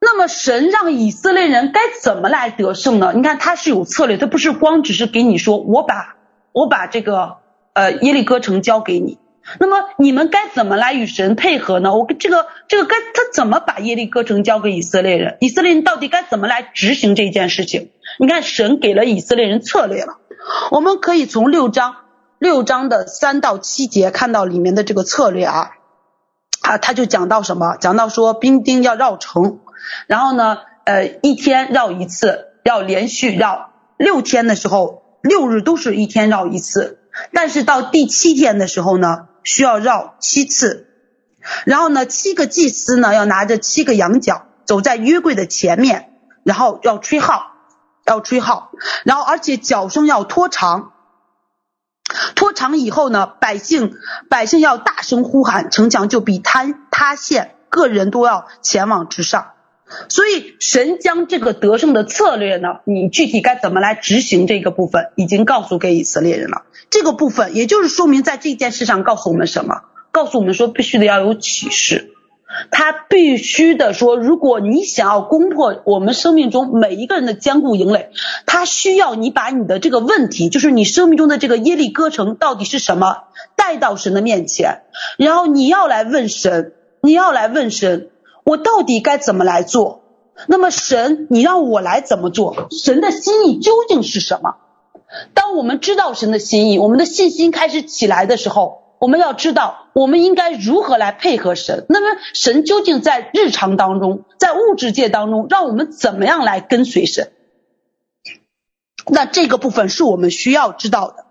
[0.00, 3.12] 那么神让以色列人该怎么来得胜呢？
[3.14, 6.16] 你看他是有策略，他不是光只是给你说，我把
[6.52, 7.36] 我把这个
[7.72, 9.18] 呃耶利哥城交给你。
[9.58, 11.94] 那么你们该怎么来与神配合呢？
[11.94, 15.38] 我这个这个该他怎么把耶利哥城交给以色列人？
[15.40, 17.90] 以色列人到底该怎么来执行这件事情？
[18.18, 20.18] 你看神给了以色列人策略了。
[20.70, 21.96] 我们可以从六章
[22.38, 25.70] 六章的三到七节看到里面的这个策略啊
[26.60, 27.76] 啊，他就讲到什么？
[27.80, 29.60] 讲到说兵丁要绕城，
[30.06, 37.00] 然后呢，呃，一天绕一次，要连续绕六天的时候，六日都是一天绕一次，
[37.32, 39.26] 但是到第七天的时候呢？
[39.44, 40.88] 需要绕七次，
[41.64, 47.52] 然后呢，七个祭司呢要拿着七个羊角走在约柜的前面，然后要吹号，
[48.04, 48.70] 要吹号，
[49.04, 50.92] 然后而且角声要拖长，
[52.38, 53.96] 拖长以后呢，百姓
[54.30, 59.48] 百姓要大声呼喊，城墙就必坍塌陷，个人都要前往之上。
[60.08, 66.62] 所以神将这个得胜的策略呢，你具体该怎么来执行这个部分，已经告诉给以色列人了。
[66.90, 69.82] 这个部分也就是说明在这件事上告诉我们什么？
[70.12, 72.12] 告诉我们说必须得要有启示，
[72.70, 78.10] 他必须的说，如果你想要攻破我们生命中每一个人的坚固营垒，
[78.46, 83.24] 他需要你把你的这个问题，就是你生命中的这个耶利哥城到底是什么，
[83.56, 84.82] 带到神的面前，
[85.18, 88.10] 然后你要来问神，你要来问神。
[88.44, 90.00] 我到底该怎么来做？
[90.46, 92.68] 那么神，你让我来怎么做？
[92.70, 94.54] 神的心意究竟是什么？
[95.34, 101.86] 当我们知道神的心意，我们的信心开始起来的时候，我们要知道我们应该如何来配合神。
[101.88, 107.32] 那么神究竟在日常当中，在物质界当中，让我们怎么样来跟随神？
[109.06, 111.24] 那这个部分是我们需要知道的。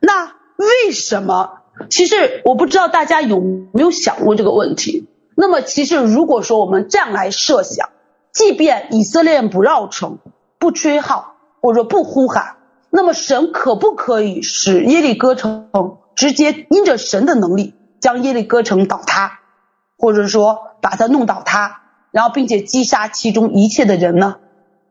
[0.00, 1.60] 那为什么？
[1.90, 3.40] 其实我不知道大家有
[3.72, 5.06] 没有想过这个问题。
[5.36, 7.90] 那么，其实如果说我们这样来设想，
[8.32, 10.18] 即便以色列不绕城、
[10.58, 12.56] 不吹号或者不呼喊，
[12.90, 15.68] 那么神可不可以使耶利哥城
[16.18, 19.38] 直接因着神的能力将耶利哥城倒塌，
[19.96, 24.38] 或者说把它弄倒塌，然后并且击杀其中一切的人呢？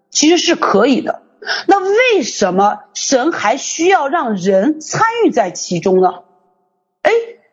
[0.10, 1.24] 其实是可以的。
[1.66, 6.14] 那为什么神还需要让人参与在其中呢？
[7.02, 7.12] 哎，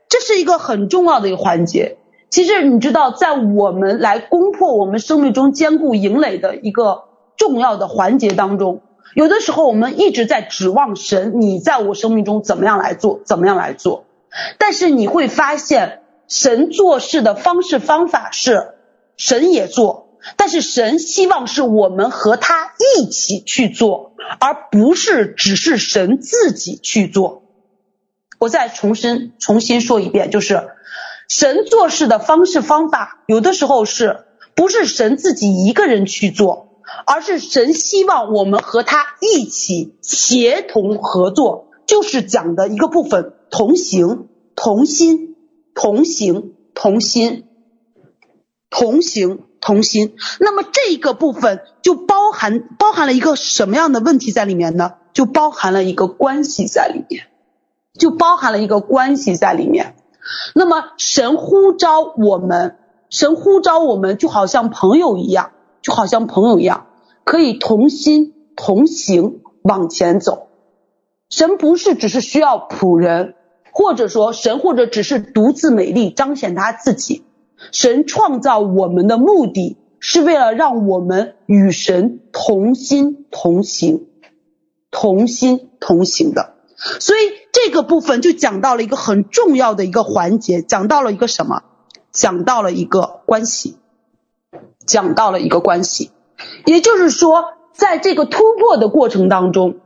[0.08, 1.98] 这是一个很重要的一个环节。
[2.30, 7.06] 其实你知道，在我们来攻破我们生命中坚固营垒的一个
[7.36, 14.06] 重要的环节当中，有的时候我们一直在指望神，你在我生命中怎么样来做，怎么样来做。
[14.58, 18.74] 但是你会发现，神做事的方式方法是
[19.16, 27.42] 神也做，但是神希望是我们和他一起去做，而不是只是神自己去做。
[28.38, 30.70] 我再重申重新说一遍，就是。
[31.26, 36.73] 神做事的方式方法，有的时候是不是神自己一个人去做，
[37.06, 45.36] 而是神希望我们和他一起协同合作，就是讲的一个部分：同行、同心、
[45.74, 47.44] 同行、同心、
[48.70, 50.16] 同行、同心。
[50.40, 54.94] 那么这个部分就包含包含了一个什么样的问题在里面呢？
[55.12, 57.28] 就包含了一个关系在里面，
[57.96, 59.94] 就包含了一个关系在里面。
[60.54, 62.78] 那么神呼召我们，
[63.10, 65.52] 神呼召我们就好像朋友一样，
[65.84, 66.86] 就好像朋友一样，
[67.24, 70.48] 可以同心同行往前走。
[71.28, 73.34] 神不是只是需要仆人，
[73.70, 77.22] 或者说神或者只是独自美丽彰显他自己。
[77.70, 84.06] 神创造我们的目的是为了让我们与神同心同行，
[84.90, 86.54] 同心同行的。
[86.98, 87.20] 所以
[87.52, 91.62] 这个部分就讲到了一个很重要的一个环节，讲到了一个什么？
[92.10, 93.76] 讲到了一个关系，
[94.86, 96.10] 讲到了一个关系。
[96.66, 99.76] 也就是说，在这个突破的过程当中，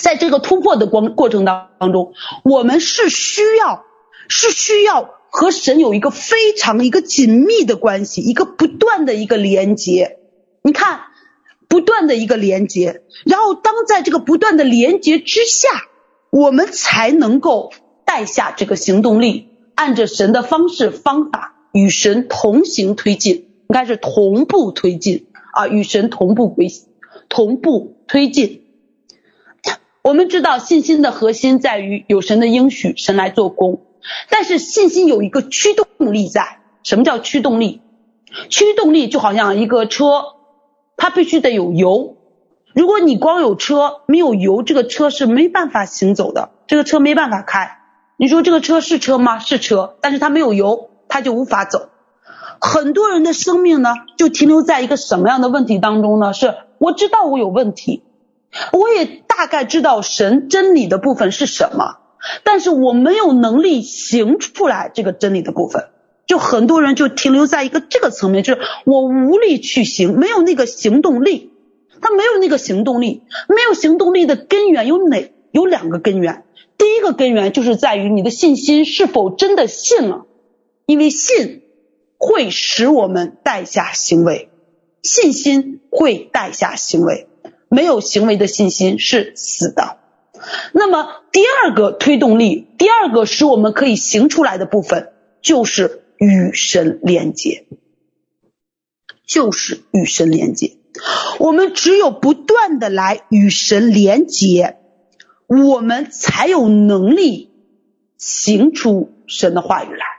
[0.00, 2.12] 在这个突破的过过程当当中，
[2.44, 3.84] 我们是需要
[4.28, 10.18] 是需要和神有一个非常一个紧密的关系，一个不断的一个连接。
[10.62, 11.00] 你看，
[11.68, 15.68] 不断的一个连接，然后当在这个不断的连接之下，
[16.30, 17.72] 我们才能够
[18.04, 26.68] 带下这个行动力，按着神的方式方法与神同行推进，应该是同步推进啊，与神同步归
[27.28, 28.64] 同步推进。
[30.02, 33.82] 我们知道信心的核心在于有神的应许，神来做工。
[34.30, 37.82] 但是信心有一个驱动力在，什么叫驱动力？
[38.48, 40.22] 驱动力就好像一个车，
[40.96, 42.16] 它必须得有油。
[42.74, 47.78] 如果你光有车没有油，这个车是没办法行走的，这个车没办法开。
[48.16, 49.38] 你说这个车是车吗？
[49.38, 51.90] 是车，但是它没有油，它就无法走。
[52.60, 56.32] 很多人的生命呢，就停留在一个什么样的问题当中呢？
[56.32, 58.02] 是我知道我有问题，
[58.72, 61.98] 我也大概知道神真理的部分是什么。
[62.42, 65.88] 但是我没有能力行出来这个真理的部分，
[66.26, 71.52] 就很多人就停留在一个这个层面，就是我无力去行，没有那个行动力，
[72.00, 75.30] 他没有那个行动力，没有行动力的根源有哪？
[75.52, 76.44] 有两个根源，
[76.76, 80.26] 第一个根源就是在于你的信心是否真的信了，
[80.84, 81.62] 因为信
[82.18, 84.50] 会使我们带下行为，
[85.02, 87.28] 信心会带下行为，
[87.70, 89.98] 没有行为的信心是死的。
[90.72, 97.66] 那么第二个推动力，第二个使我们可以行出来的部分，就是与神连接，
[99.26, 100.76] 就是与神连接。
[101.38, 104.78] 我们只有不断的来与神连接，
[105.46, 107.50] 我们才有能力
[108.16, 110.17] 行出神的话语来。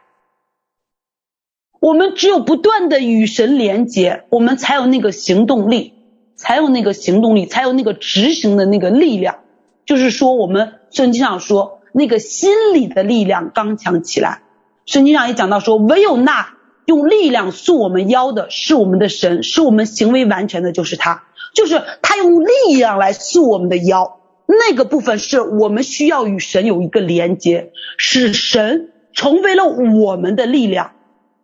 [1.80, 5.94] 我们只有不断的与神连接，我们才有那个行动力，
[6.36, 9.38] 才有那个行动力，才有那个执行的那个力量。
[9.86, 14.42] 就是说，我们圣经上说，那个心里的力量刚强起来。
[14.86, 16.54] 圣经上也讲到说，唯有那
[16.86, 24.20] 用力量束我们腰的是我们的神，使我们行为完全的，就是他，就是他用力量来束我们的腰。
[24.48, 30.92] 那个部分是我们需要与神有一个连接，使神成为了我们的力量。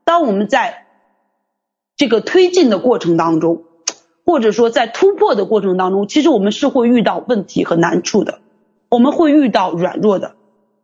[0.05, 0.85] 当我们在
[1.97, 3.63] 这个推进的过程当中。
[4.27, 8.39] 或者说，在突破的过程当中，其实我们是会遇到问题和难处的，
[8.89, 10.33] 我们会遇到软弱的。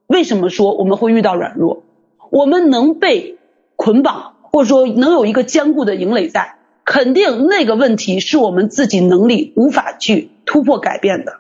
[0.06, 1.82] 为什么说我们会遇到软弱？
[2.30, 3.40] 我们能被
[3.76, 11.40] 捆绑，或者说能有一个坚固的营垒在，肯定那个问题是我们自己能力无法去突破改变的。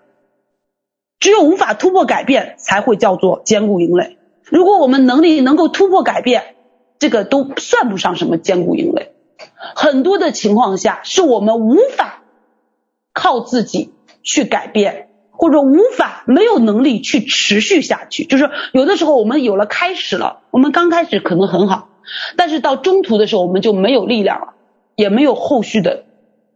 [1.19, 4.17] 只有无法突破改变，才会叫做坚固营垒。
[4.45, 6.55] 如果我们能力能够突破改变，
[7.01, 9.09] 这个都算不上什么坚固营垒。
[9.75, 12.21] 很多的情况下，是我们无法
[13.11, 18.23] 靠自己去改变，或者无法没有能力去持续下去。
[18.23, 21.89] 就是有的时候我们有了开始了，我们刚开始可能很好，
[22.37, 24.53] 但是到中途的时候我们就没有力量了，
[24.95, 26.03] 也没有后续的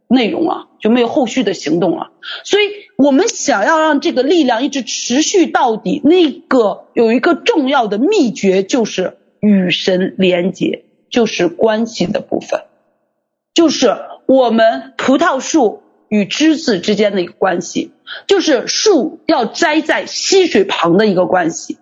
[0.06, 2.12] 内容了，就没有后续的行动了。
[2.44, 12.64] 所以我们想要让这个力量一直持续到底，那个有一个重要的秘诀就是与神连结，就是关系的部分。
[13.54, 13.96] 就是
[14.26, 17.92] 我们葡萄树与枝子之间的一个关系，
[18.26, 21.78] 就是树要栽在溪水旁的一个关系。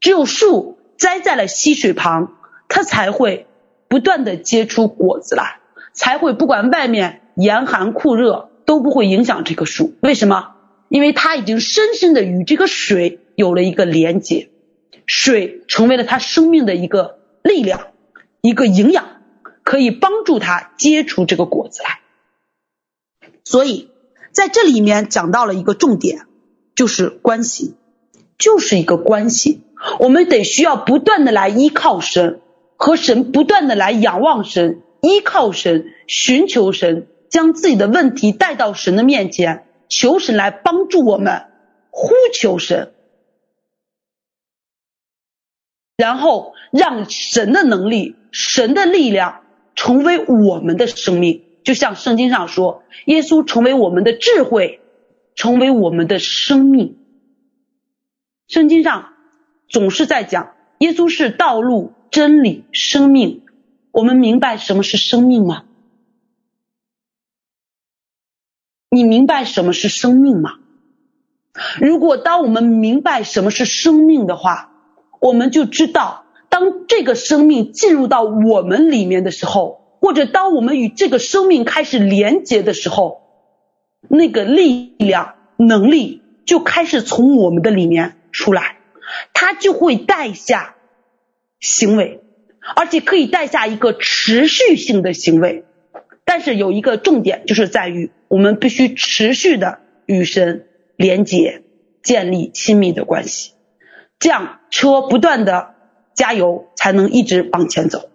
[0.00, 2.36] 只有树栽在了溪水旁，
[2.68, 3.46] 它才会
[3.88, 5.60] 不断的结出果子来，
[5.92, 9.94] 才会不管外面严寒酷热都不会影响这棵树。
[10.00, 10.54] 为什么？
[10.88, 14.48] 因为它已经深深的与这个水有了一个连接，
[15.08, 17.88] 水成为了他生命的一个力量，
[18.40, 19.16] 一个营养。
[19.64, 22.00] 可以帮助他结出这个果子来，
[23.44, 23.90] 所以
[24.32, 26.22] 在这里面讲到了一个重点，
[26.74, 27.74] 就是关系，
[28.38, 29.60] 就是一个关系。
[29.98, 32.40] 我们得需要不断的来依靠神，
[32.76, 41.42] 和神不断的来仰望神，依靠神，寻求神，将自己的问题带到神的面前，求神来帮助我们，
[41.90, 42.94] 呼求神，
[45.98, 49.42] 然后让神的能力、神的力量。
[49.80, 54.80] 成为我们的生命，就像圣经上说，耶稣成为我们的智慧，
[55.36, 56.98] 成为我们的生命。
[58.48, 59.12] 圣经上
[59.68, 63.46] 总是在讲，耶稣是道路、真理、生命。
[63.92, 65.62] 我们明白什么是生命吗？
[68.90, 70.58] 你明白什么是生命吗？
[71.80, 74.67] 如果当我们明白什么是生命的话，
[75.20, 76.24] 我们就知道。
[76.50, 83.20] 当这个生命进入到我们里面的时候，或者当我们与这个生命开始连接的时候，
[84.08, 88.78] 那个力量、能力就开始从我们的里面出来，
[89.34, 90.76] 它就会带下
[91.60, 92.22] 行为，
[92.74, 95.64] 而且可以带下一个持续性的行为。
[96.24, 100.66] 但是有一个重点，就是在于我们必须持续的与神
[100.96, 101.62] 连接，
[102.02, 103.52] 建立亲密的关系，
[104.18, 105.74] 这样车不断的
[106.14, 108.08] 加油，才能一直往前走。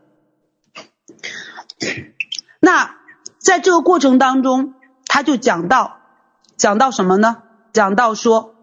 [2.60, 2.95] 那
[3.39, 4.74] 在这个过程当中，
[5.06, 5.97] 他就讲到，
[6.58, 7.43] 讲到什么呢？
[7.72, 8.56] 讲到说，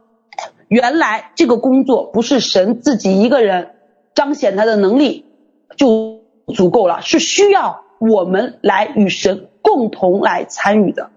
[0.68, 3.76] 原来这个工作不是神自己一个人
[4.14, 5.26] 彰显他的能力
[5.76, 6.22] 就
[6.54, 7.84] 足够了，是需要。
[7.98, 11.10] 我们来与神共同来参与的。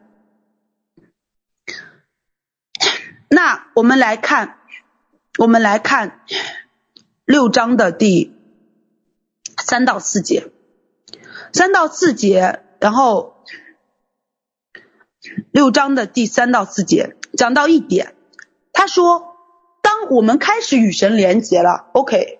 [3.29, 4.57] 那我们来看，
[5.39, 6.21] 我们来看
[7.25, 8.35] 六章的第
[9.57, 10.51] 三到四节，
[11.51, 13.43] 三到四节，然后
[15.51, 18.13] 六章的第三到四节讲到一点，
[18.73, 19.35] 他说，
[19.81, 22.39] 当我们开始与神连结了，OK。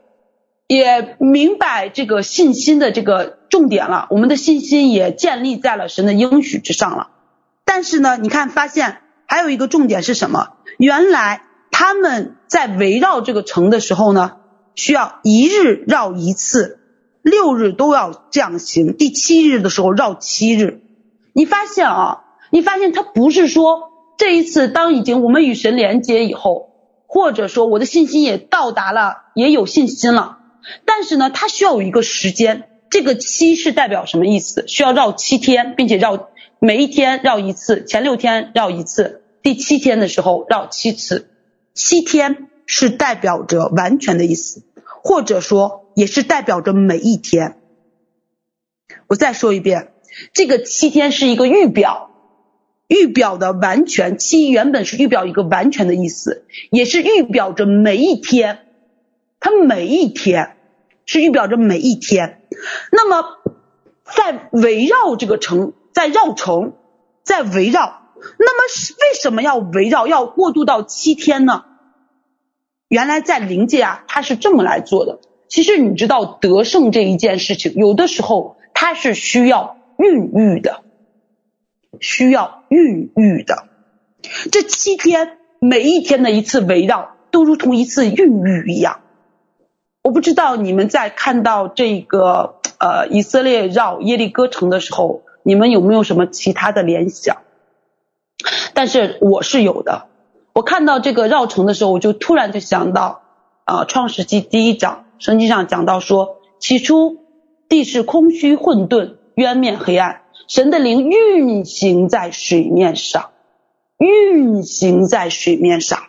[0.68, 7.10] 也明白这个信心的这个重点了，我们的信心也建立在了神的应许之上了。
[7.66, 10.58] 但是呢，你看发现还有一个重点是什么？
[10.78, 11.44] 原来
[11.86, 14.38] 他们在围绕这个城的时候呢，
[14.74, 16.80] 需要一日绕一次，
[17.22, 20.80] 六日都要这样行，第七日的时候绕七日。
[21.34, 26.70] 你发现啊，你发现他不是说这一次当已经我们与神连接以后，
[27.06, 30.38] 或者说我的信心也到达了，也有信心了。
[30.86, 34.64] 但是呢，它需要有一个时间，这个七是代表什么意思？
[34.70, 36.30] 需要绕七天，并且绕
[36.60, 41.28] 每一天绕一次，前六天绕一次，第七天的时候绕七次。
[41.74, 47.58] 七天是代表着完全的意思，或者说也是代表着每一天。
[49.08, 49.94] 我再说一遍，
[50.34, 52.12] 这个七天是一个预表，
[52.88, 58.60] 预表的完全，七原本是预表一个完全的意思，也是预表着每一天。
[59.40, 60.56] 它每一天
[61.06, 62.44] 是预表着每一天，
[62.94, 63.26] 那么
[64.06, 66.76] 在围绕这个城，在绕城，
[67.24, 68.03] 在围绕，
[68.38, 71.66] 那么是为什么要围绕，要过渡到七天呢？
[72.88, 75.20] 原来在灵界啊，它是这么来做的。
[75.48, 80.84] 其实你知道得胜这一件事情，有的时候它是需要孕育的，
[82.00, 83.68] 需要孕育的。
[84.52, 89.02] 这七天每一天的一次围绕，都如同一次孕育一样。
[90.02, 97.38] 我不知道你们在看到这个呃以色列绕耶利哥城的时候，你们有没有什么其他的联想？
[98.74, 100.08] 但是我是有的。
[100.54, 103.22] 我看到这个绕城的时候，我就突然就想到
[103.66, 107.18] 啊，创世纪第一章圣经上讲到说，起初
[107.70, 113.32] 地是空虚混沌，渊面黑暗，神的灵运行在水面上，
[113.98, 116.04] 运行在水面上。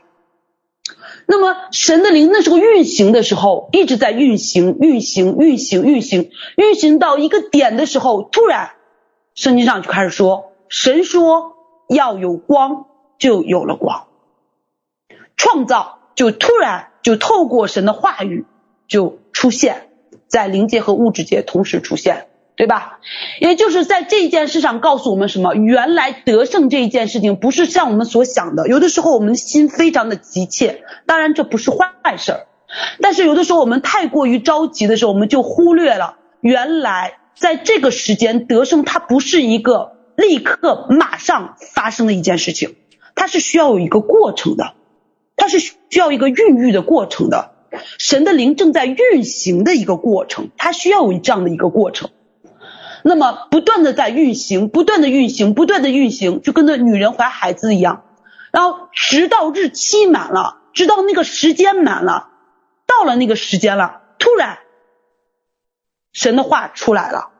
[1.26, 8.72] 那么神的灵那时候运行的时候，一直在运行，运行，运行，运行，运行到一个点的时候，突然
[9.34, 11.53] 圣经上就开始说，神说
[11.88, 12.86] 要有光，
[13.18, 14.06] 就有了光。
[15.36, 18.46] 创造就突然就透过神的话语
[18.88, 19.88] 就出现
[20.28, 22.26] 在灵界和物质界同时出现。
[22.56, 23.00] 对吧？
[23.40, 25.54] 也就是在这件事上告诉我们什么？
[25.56, 28.68] 原来得胜这一件事情不是像我们所想的。
[28.68, 32.46] 有的时候我们的心非常的急切，当然这不是坏事儿。
[33.00, 42.76] 但是有的时候我们太过于着急的时候，我们就忽略了原来在这个时间得胜它不是一个立刻马上发生的一件事情，
[43.14, 44.74] 它是需要有一个过程的，
[45.36, 47.52] 它是需要一个孕育的过程的。
[47.98, 52.10] 神的灵正在运行的一个过程，它需要有这样的一个过程。
[53.02, 58.04] 那么不断的在运行，不断的运行，不断的运行，就跟那女人怀孩子一样，
[58.52, 62.28] 然后直到日期满了，直到那个时间满了，
[62.86, 64.58] 到了那个时间了，突然
[66.12, 67.30] 神的话出来了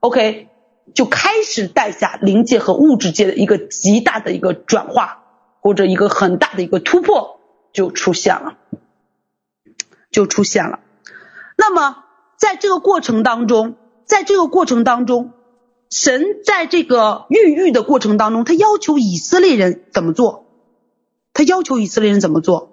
[0.00, 0.48] ，OK，
[0.92, 5.22] 就开始带下灵界和物质界的一个极大的一个转化，
[5.60, 7.40] 或者一个很大的一个突破
[7.72, 8.56] 就出现了，
[10.10, 10.80] 就出现了。
[11.56, 12.04] 那么
[12.36, 13.76] 在这个过程当中。
[14.06, 15.32] 在这个过程当中，
[15.88, 20.44] 神在这个孕育的过程当中，他要求以色列人怎么做？
[21.32, 22.70] 他要求以色列人怎么做？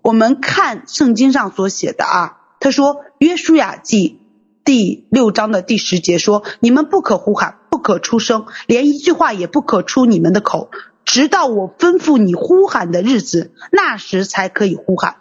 [0.00, 4.19] 我们看圣经上所写的啊，他说约书亚记
[4.64, 10.70] 第六章的第十节说：“你们不可呼喊，不可出声，连一句话也不可出你们的口，
[11.04, 15.16] 直到我吩咐你呼喊的日子，那时才可以呼喊。”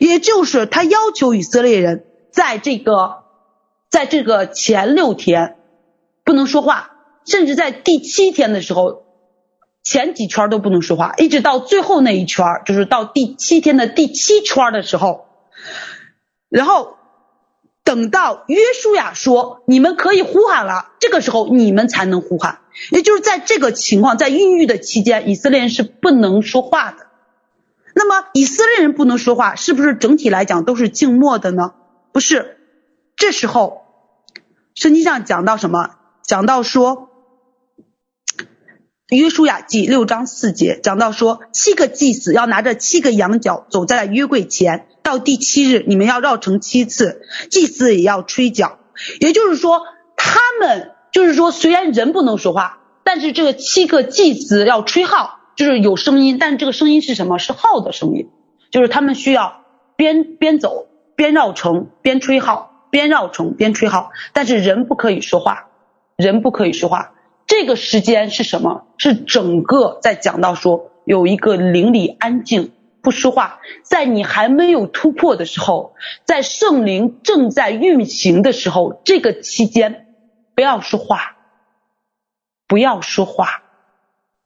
[0.00, 3.22] 也就是他要求以色列人在这个。
[3.90, 5.54] 在这个前六天
[6.24, 6.90] 不能说话，
[7.24, 9.04] 甚至在第七天的时候，
[9.84, 15.26] 前几圈都不能说话，一直到最后那一圈，就是到第七天的第七圈的时候，
[16.48, 16.96] 然后
[17.84, 22.60] 等到约书亚说你们可以呼喊了，这个时候你们才能呼喊。
[22.90, 27.06] 也就是在这个情况，在孕育的期间，以色列人是不能说话的。
[27.94, 31.74] 那么以色列人不能说话，是不是整体来讲都是静默的呢？
[32.10, 32.56] 不是。
[33.16, 33.82] 这时候，
[34.74, 35.90] 圣经上讲到什么？
[36.22, 37.10] 讲到说，
[39.10, 44.88] 约书亚记六章四节讲到说，七个祭司要拿着七个羊角走在约柜前。
[45.04, 48.78] 到第七日，你们要绕城七次，祭司也要吹角。
[49.20, 49.82] 也就是说，
[50.16, 56.38] 他们就是说，虽然人不能说话，但是这个七个祭司要吹号，就是有声音。
[56.38, 57.38] 但是这个声音是什么？
[57.38, 58.30] 是号的声音，
[58.70, 59.60] 就是他们需要
[59.94, 60.86] 边边走
[61.16, 64.10] 边绕城边吹号，边绕城边吹号。
[64.32, 65.66] 但是人不可以说话，
[66.16, 67.12] 人不可以说话。
[67.46, 68.86] 这个时间是什么？
[68.96, 72.72] 是整个在讲到说有一个邻里安静。
[73.04, 75.94] 不说话，在你还没有突破的时候，
[76.24, 80.06] 在圣灵正在运行的时候，这个期间
[80.54, 81.36] 不要说话，
[82.66, 83.62] 不要说话，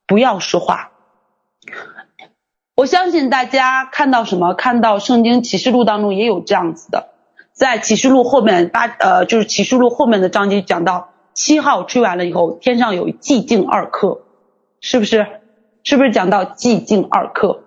[0.07, 0.91] 不要说话。
[2.75, 4.55] 我相信大家看到什么？
[4.55, 7.11] 看到圣经启示录当中也有这样子的，
[7.53, 14.23] 在启示录后面八呃，就是启示录后面的章节讲到七号吹完了以后，天上有寂静二刻，
[14.81, 15.27] 是不是？
[15.85, 17.63] 是不是讲到寂静二刻？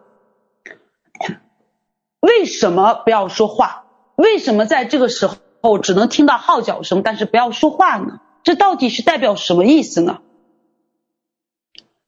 [2.22, 3.84] 为什么不要说话？
[4.16, 5.28] 为什么在这个时
[5.62, 8.20] 候只能听到号角声，但是不要说话呢？
[8.44, 10.20] 这到底是代表什么意思呢？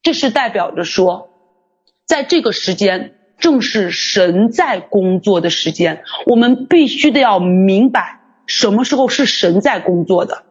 [0.02, 1.30] 这是代表着说，
[2.06, 10.44] 在这个时间正是神在工作的时间，我们必须得要明白什么时候是神在工作的，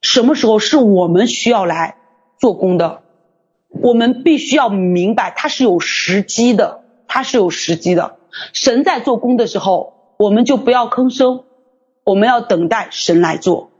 [0.00, 1.96] 什么时候是我们需要来
[2.38, 3.02] 做工的。
[3.68, 8.16] 我们必须要明白，它是有时机的，它是有时机的。
[8.52, 11.44] 神在做工的时候，我们就不要吭声，
[12.04, 13.70] 我们要等待神来做。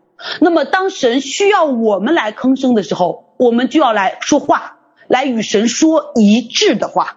[0.41, 4.79] 那么，当神需要我们来吭声的时候，我们就要来说话，
[5.09, 7.17] 来与神说一致的话，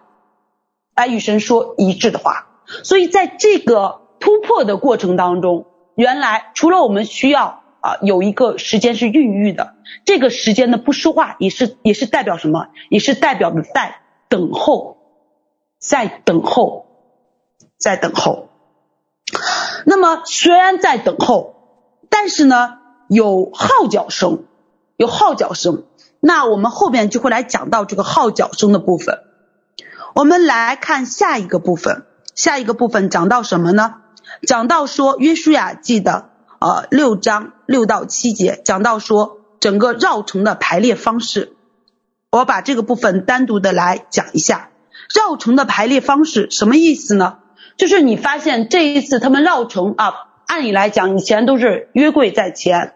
[0.95, 2.47] 来与神说一致的话。
[2.83, 12.69] 所以，在这个突破的过程当中，原来除了我们需要啊有一个时间是孕育的，这个时间的不说话也是也是代表什么？
[12.89, 13.97] 也是代表着在
[14.29, 14.97] 等候，
[15.79, 16.84] 在等候。
[17.77, 18.49] 在等候，
[19.85, 21.55] 那么虽然在等候，
[22.09, 22.77] 但是呢，
[23.09, 24.43] 有号角声，
[24.97, 25.83] 有号角声。
[26.19, 29.19] 那我们后边就会来讲到这个号角声的部分。
[30.15, 33.95] 我们来看下一个部分，下一个部分讲到什么呢？
[34.47, 41.55] 讲到说约书亚记的呃六章六到七节，讲到说整个绕城的排列方式。
[42.31, 44.71] 我把这个部分单独的来讲一下，
[45.13, 47.37] 绕城的排列方式什么意思呢？
[47.77, 50.13] 就是你发现这一次他们绕城啊，
[50.47, 52.93] 按理来讲以前都是约柜在前，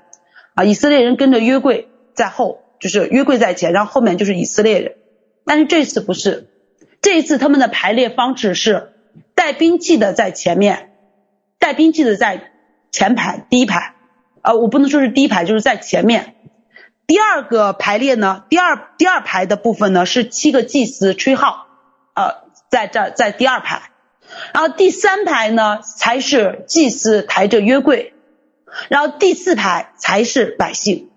[0.56, 4.96] 啊以色列人跟着约柜在后，就是约柜在前，然后后面就是以色列人。
[5.46, 6.48] 但是这次不是，
[7.02, 8.94] 这一次他们的排列方式是
[9.36, 10.92] 带兵器的在前面，
[11.60, 12.52] 带兵器的在
[12.92, 13.96] 前排第一排，
[14.42, 16.36] 啊我不能说是第一排，就是在前面。
[17.06, 21.68] 第二个排列呢，第二第二排的部分呢是七个祭司吹号，
[22.14, 23.82] 呃在这在第二排。
[24.54, 28.14] 然后第三排呢，才是祭司抬着约柜，
[28.90, 31.10] 然后第四排才是百姓，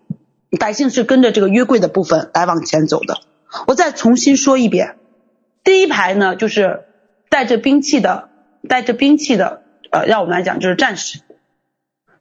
[0.59, 3.21] 百姓是跟着这个约柜的部分来往前走的。
[3.67, 4.97] 我再重新说一遍，
[5.63, 6.85] 第一排呢就是
[7.29, 8.31] 带着兵器的，
[8.69, 11.21] 带着兵器的，呃，让我们来讲就是战士。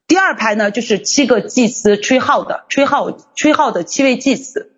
[0.08, 4.74] 第二排呢就是七个祭司吹号的，吹号吹号的七位祭司。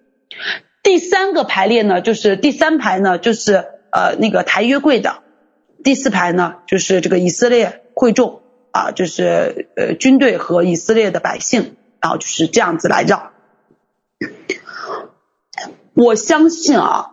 [0.83, 5.22] 第三个排列呢就是第三排呢就是呃那个抬约柜的。
[5.83, 13.31] 第四排呢，就是这个以色列会众啊，就是呃军队和以色列的百姓，然后就是这样子来绕。
[15.93, 17.11] 我相信啊，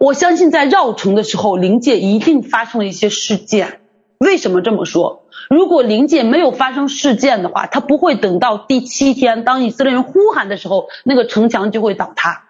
[0.00, 3.80] 我相信在绕城的时候，灵界一定发生了一些事件。
[4.18, 5.26] 为什么这么说？
[5.50, 12.44] 如果灵界没有发生事件的话，他不会等到第七天，当以色列人呼喊的时候，那个城墙就会倒塌。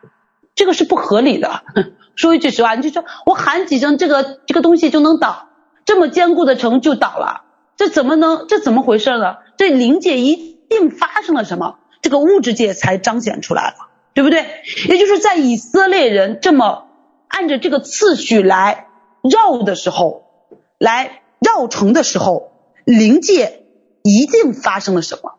[0.54, 1.62] 这个是不合理的。
[2.14, 5.48] 说一句实话，你就说我喊几声，这个这个东西就能倒。
[5.84, 7.42] 这么坚固的城就倒了，
[7.76, 8.46] 这怎么能？
[8.48, 9.36] 这怎么回事呢？
[9.56, 10.36] 这灵界一
[10.68, 14.46] 定发生了什么，这个物质界才彰显出来了，对不对？
[14.88, 16.86] 也就是在以色列人这么
[17.28, 18.86] 按着这个次序来
[19.22, 20.24] 绕的时候，
[20.78, 22.52] 来绕城的时候，
[22.84, 23.64] 灵界
[24.02, 25.34] 一定发生了什么？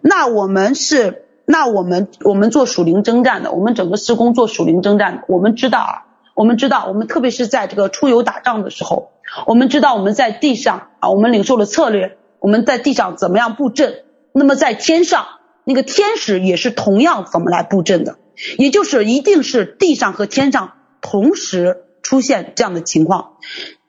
[0.00, 6.02] 那我们是，那我们我们做属灵征战的，我们整个施工做属灵征战的，我们知道啊。
[6.34, 9.10] 我们知道，我们特别是在这个出游打仗的时候，
[9.46, 15.26] 我们知道我们在地上啊，我们领受了策略，我们在地上怎么样布阵，那么在天上
[15.64, 18.16] 那个天使也是同样怎么来布阵的，
[18.58, 23.32] 也就是一定是地上和天上同时出现这样的情况，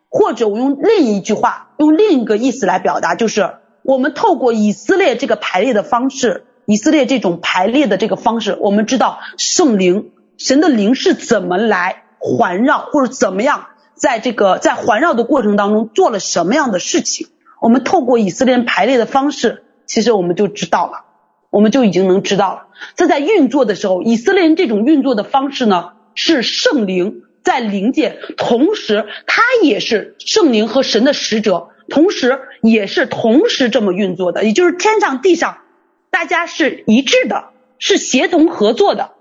[0.09, 13.67] 或者我用另一句话，用另一个意思来表达，就是我们透过以色列这个排列的方式，以色列这种排列的这个方式，我们知道圣灵神的灵是怎么来环绕，或者怎么样
[13.97, 17.27] 在这个在环绕的过程当中做了什么样的事情。
[17.59, 21.05] 我们透过以色列人排列的方式，其实我们就知道了，
[21.49, 22.67] 我们就已经能知道了。
[22.95, 35.57] 这在运作的时候，以色列人这种运作的方式呢，是圣灵在灵界，同时他也是圣灵和神的使者，同时也是同时这么运作的，也就是天上地上，
[36.11, 37.45] 大家是一致的，
[37.79, 39.11] 是协同合作的。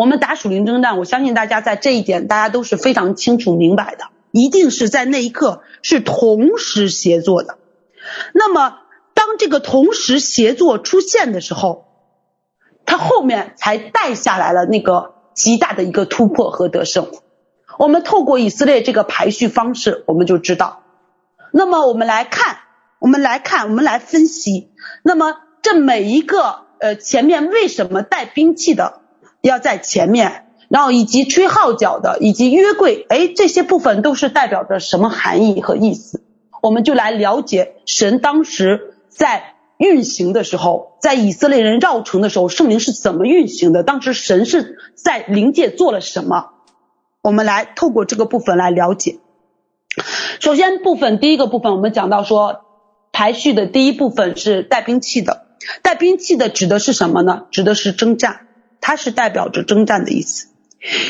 [0.00, 4.06] 我们打属灵征战，我相信大家在这一点，大家都是非常清楚明白的。
[4.30, 7.58] 一定是在那一刻是同时协作的。
[8.32, 8.78] 那么，
[9.12, 11.84] 当这个同时协作出现的时候，
[12.86, 17.08] 它后面才带下来了那个极大的一个突破和得胜。
[17.78, 20.80] 我们透过以色列这个排序方式，我们就知道。
[21.52, 22.56] 那么，我们来看，
[23.00, 24.70] 我们来看，我们来分析。
[25.02, 28.99] 那么，这每一个呃前面为什么带兵器的
[29.40, 30.46] 要在前面？
[30.68, 36.22] 然后以及吹号角的，以及约柜，哎，这些部分都是代表着什么含义和意思？
[36.62, 43.82] 我们就来了解神当时在运行的时候，在以色列人绕城的时候，圣灵是怎么运行的？
[43.82, 46.50] 当时神是在灵界做了什么？
[47.22, 49.18] 我们来透过这个部分来了解。
[50.38, 52.60] 首先，部分第一个部分，我们讲到说
[53.10, 55.46] 排序的第一部分是带兵器的，
[55.82, 57.46] 带兵器的指的是什么呢？
[57.50, 58.46] 指的是征战，
[58.80, 60.48] 它是代表着征战的意思。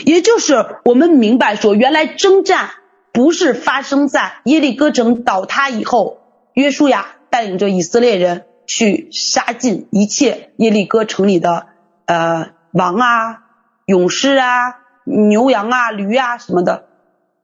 [0.04, 2.70] 也就是我们明白说，原来征战
[3.12, 6.18] 不是发生在耶利哥城倒塌以后，
[6.54, 11.66] 约书亚带领着以色列人去杀尽一切耶利哥城里的
[12.06, 13.38] 呃王啊、
[13.86, 16.86] 勇士啊、牛羊啊、驴啊什么的。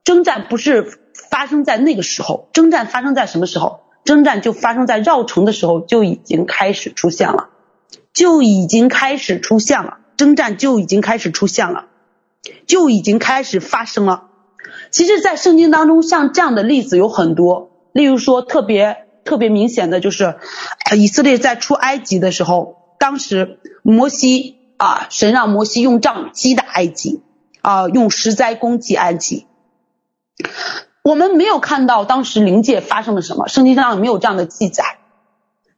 [0.03, 1.01] 征战不是
[1.31, 3.81] 发生在那个时候，征战发生在什么时候？
[4.05, 7.49] 征战就发生在绕城的时候就已经开始出现了，
[8.13, 11.87] 就已经开始出现了，征战就已经开始出现了。
[12.67, 14.29] 就已经开始发生了。
[14.93, 17.71] 其实，在圣经当中，像这样的例子有很多。
[17.93, 20.37] 例如说，特别特别明显的就是，
[20.97, 27.23] 以色列在出埃及的时候，当时摩西啊，神让摩西用杖击打埃及，
[27.63, 29.47] 啊，用十灾攻击埃及。
[31.03, 34.99] 我们没有看到当时灵界发生了什么，圣经上没有这样的记载。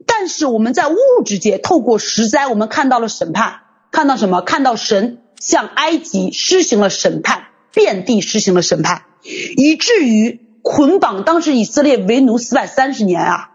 [0.06, 3.60] 但是我们在物质界透过十灾，我们看到了审判，
[3.90, 4.40] 看到什么？
[4.40, 5.18] 看到神。
[5.40, 13.50] 向埃及施行了审判，遍地施行了审判，以至于捆绑当时以色列为奴四百三十年啊，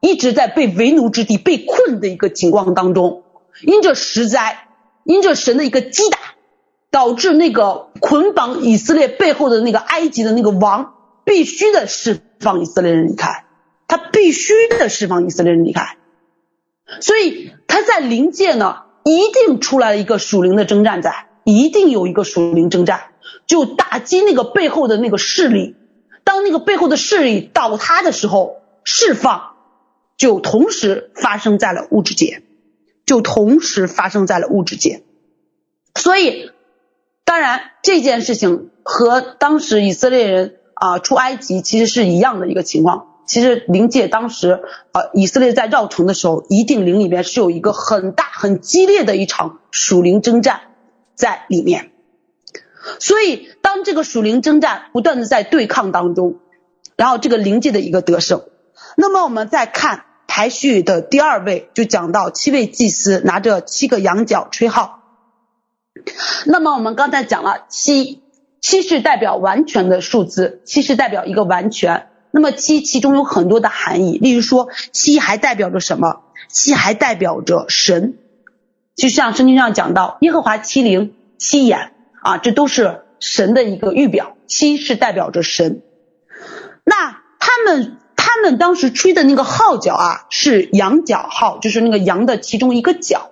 [0.00, 3.24] 一直在被为奴之地被困的一个情况当中，
[3.60, 4.66] 因着十灾，
[5.04, 6.18] 因着神的一个击打，
[6.90, 10.94] 导致那个捆绑以色列背后的那个埃及的那个王
[11.26, 13.44] 必须的释放以色列人离开，
[13.88, 15.98] 他必须的释放以色列人离开，
[17.02, 18.85] 所以他在灵界呢。
[19.06, 23.12] 一定出来了一个属灵的征战在，一定有一个属灵征战，
[23.46, 25.76] 就打击那个背后的那个势力。
[26.24, 29.52] 当那个背后的势力倒塌的时候，释放
[30.16, 32.42] 就同时发生在了物质界，
[33.06, 35.04] 就同时发生在了物质界。
[35.94, 36.50] 所以，
[37.24, 43.06] 当然这件事情和当时以色列人啊出埃及其实是一样的一个情况。
[43.26, 44.62] 其实灵界当时，
[44.92, 50.60] 呃，以色列在绕城的时候，一定灵里面是有一个很大、很激烈的一场属灵征战
[51.14, 51.90] 在里面。
[53.00, 56.36] 所以，当这个属灵征战不断的在对抗当中，
[56.94, 58.44] 然后这个灵界的一个得胜。
[58.96, 65.02] 那么我们再看排序的第二位，就讲到七位祭司拿着七个羊角吹号。
[66.44, 68.22] 那么我们刚才讲了七，
[68.60, 72.06] 七是代表完全的数字，七是代表一个完全。
[72.36, 76.20] 那么七其中有很多的含义，例如说七还代表着什么？
[76.50, 78.18] 七还代表着神，
[78.94, 84.36] 就像圣经上讲到耶和华七灵七眼啊，这都是神的一个预表。
[84.46, 85.80] 七是代表着神。
[86.84, 93.30] 那他们他们当时吹的那个号角啊，是羊角号，就是那个羊的其中一个角。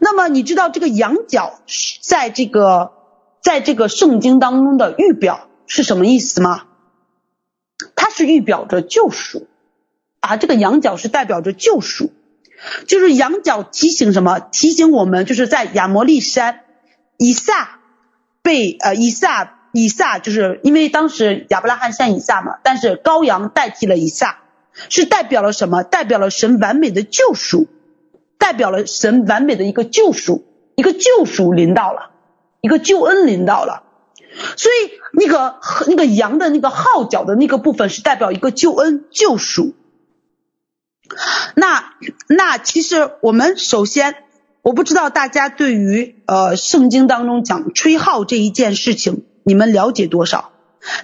[0.00, 1.60] 那么你知道这个羊角
[2.00, 2.90] 在这个
[3.40, 6.64] 在这个圣经当中的预表是什么意思吗？
[8.08, 9.46] 它是预表着救赎
[10.20, 12.10] 啊，这个羊角是代表着救赎，
[12.86, 14.40] 就是羊角提醒什么？
[14.40, 16.60] 提醒我们就是在亚摩利山，
[17.18, 17.80] 以撒
[18.40, 24.38] 被呃以撒以撒就是因为当时亚伯拉罕献以撒嘛，但是羔羊代替了以撒，
[24.88, 25.82] 是代表了什么？
[25.82, 27.68] 代表了神完美的救赎，
[28.38, 30.46] 代表了神完美的一个救赎，
[30.76, 32.12] 一个救赎临到了，
[32.62, 33.82] 一个救恩临到了。
[34.56, 39.74] 所以那个那个羊的那个号角的那个部分是代表一个救恩救赎。
[41.54, 41.94] 那
[42.28, 44.14] 那其实我们首先，
[44.62, 50.52] 我不知道大家对于呃圣经当中讲吹号这一件事情，你们了解多少？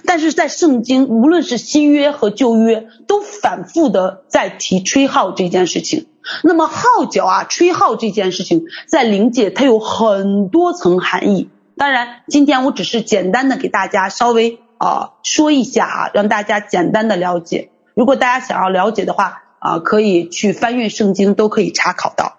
[0.05, 6.07] 但是在圣经，无论是新约和旧约，都反复的在提吹号这件事情。
[6.43, 11.49] 那么号角啊，吹号这件事情，在灵界它有很多层含义。
[11.77, 17.69] 当然，今天我只是简单的给大家稍微啊、说一下啊，让大家简单的了解。
[17.93, 22.37] 如果大家想要了解的话啊、可以去翻阅圣经，都可以查考到。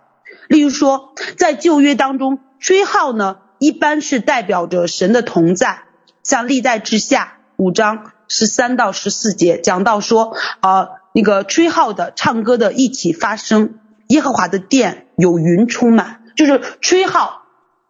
[0.49, 5.81] 例如说，在旧约当中，吹号呢，一般是代表着神的同在。
[6.23, 13.75] 像历代志下五章十三到十四节讲到说，呃，那个吹号的、唱歌的一起发声，
[14.09, 17.43] 耶和华的殿有云充满，就是吹号。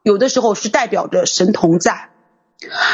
[0.06, 2.10] 有的时候是代表着神同在，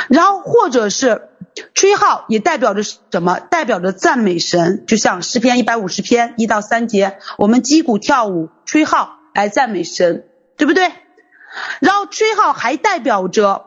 [0.09, 1.29] 然后或者是
[1.75, 3.39] 吹号也代表着什么？
[3.39, 10.25] 代表着赞美神，就像诗篇一百五十篇一到三节，我们击鼓跳舞吹号来赞美神，
[10.57, 10.91] 对不对？
[11.81, 13.67] 然后吹号还代表着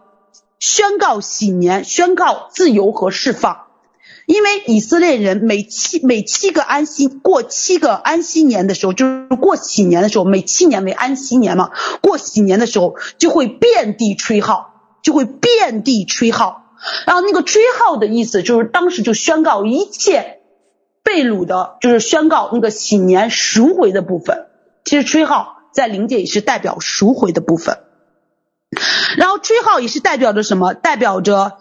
[0.58, 3.65] 宣告喜年，宣告自由和释放。
[4.26, 11.72] 因为以色列人每七每七个安息过七个安息年的时候，就是过喜年的时候，每七年为安息年嘛。
[12.02, 16.64] 过喜年的时候，就会遍地吹号，就会遍地吹号。
[17.06, 20.40] 然后那个吹号的意思，就是当时就宣告一切
[21.04, 24.48] 被掳的，就是宣告那个喜年赎回的部分。
[24.84, 27.78] 其实吹号在灵界也是代表赎回的部分。
[29.18, 30.74] 然后吹号也是代表着什么？
[30.74, 31.58] 代表着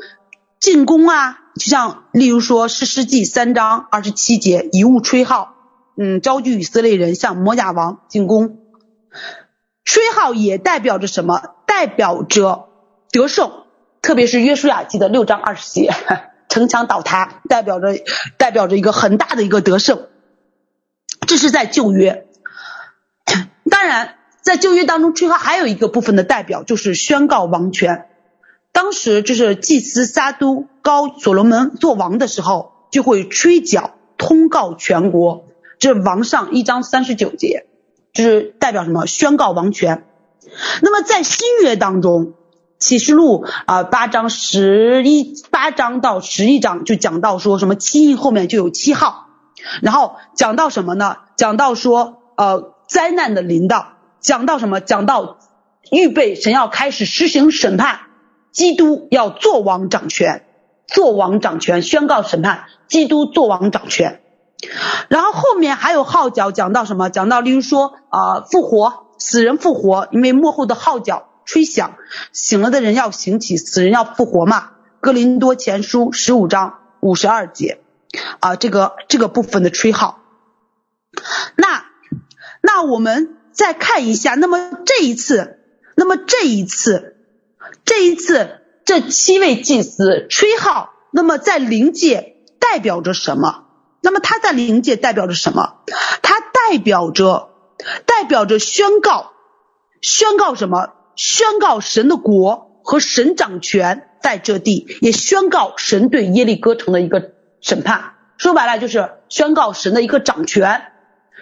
[0.61, 1.41] 进攻啊。
[1.59, 5.55] 就像例如说，士师记三章二十七节，以物吹号，
[5.97, 8.59] 嗯，招聚以色列人向摩押王进攻。
[9.85, 11.55] 吹号也代表着什么？
[11.67, 12.69] 代表着
[13.11, 13.53] 得胜，
[14.03, 15.93] 特别是约书亚记的六章二十节，
[16.49, 17.95] 城墙倒塌，代表着
[18.37, 20.09] 代表着一个很大的一个得胜。
[21.27, 22.27] 这是在旧约。
[23.71, 28.07] 当然，在旧约当中，吹号还有一个部分的代表，就是宣告王权。
[28.75, 35.45] 当时就是祭司撒都高所罗门做王的时候，就会吹角通告全国。
[35.79, 37.67] 这是王上一章三十九节，
[38.13, 39.07] 就是代表什么？
[39.07, 40.05] 宣告王权。
[40.83, 42.35] 那么在新约当中，
[42.81, 49.29] 启示录啊八章十一八章到十一章就讲到说什么七印后面就有七号，
[49.83, 51.19] 然后讲到什么呢？
[51.37, 54.81] 讲到说呃灾难的临到，讲到什么？
[54.81, 55.39] 讲到
[55.93, 58.01] 预备神要开始施行审判。
[58.55, 60.47] 基督要做王掌权，
[60.87, 62.65] 做王掌权，宣告审判。
[62.87, 64.21] 基督做王掌权，
[65.09, 67.09] 然后后面还有号角讲到什么？
[67.09, 71.97] 讲到例如说啊，复活，死人复活，因为幕后的号角吹响，
[72.31, 74.71] 醒了的人要醒起，死人要复活嘛。
[75.01, 77.81] 哥林多前书十五章五十二节
[78.39, 80.21] 啊，这个这个部分的吹号。
[81.57, 81.87] 那
[82.63, 85.59] 那我们再看一下，那么这一次，
[85.97, 87.14] 那么这一次。
[87.85, 93.65] 这一次，这七位祭司吹号，那么在灵界代表着什么？
[94.01, 95.79] 那么他在灵界代表着什么？
[96.23, 97.51] 他代表着，
[98.07, 99.33] 代表着宣告，
[100.01, 100.91] 宣告什么？
[101.17, 108.15] 宣告神的国和神掌权在这地，也宣告神对耶利哥城的一个审判。
[108.37, 110.93] 说白了就是宣告神的一个掌权，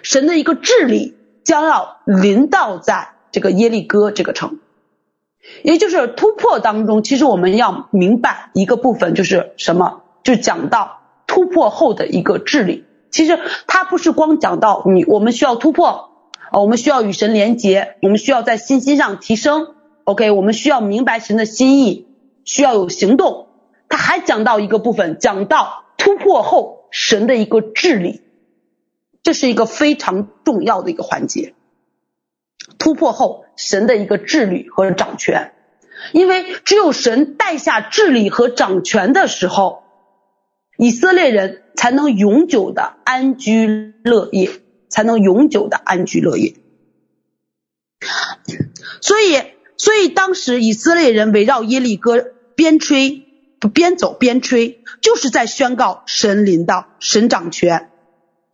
[0.03, 4.59] 神的一个治理将要临到在这个耶利哥这个城。
[5.63, 10.01] 也就是突破当中，其实我们要明白一个部分，就是什么？
[10.23, 12.85] 就讲到突破后的一个治理。
[13.11, 13.37] 其实
[13.67, 16.09] 它不是光讲到你，我们需要突破，
[16.51, 19.67] 我们需要与神连结，我们需要在信心上提升。
[20.05, 22.07] OK，我们需要明白神的心意，
[22.45, 23.47] 需要有行动。
[23.89, 28.21] 他还讲到一个部分，讲到突破后神的一个治理，
[29.21, 31.53] 这是一个非常重要的一个环节。
[32.77, 35.53] 突破后，神的一个治理和掌权，
[36.11, 39.83] 因为只有神带下治理和掌权的时候，
[40.77, 44.49] 以色列人才能永久的安居乐业，
[44.89, 46.55] 才能永久的安居乐业。
[49.01, 49.41] 所以，
[49.77, 53.23] 所以当时以色列人围绕耶利哥边吹，
[53.73, 57.91] 边走边吹，就是在宣告神临到，神掌权，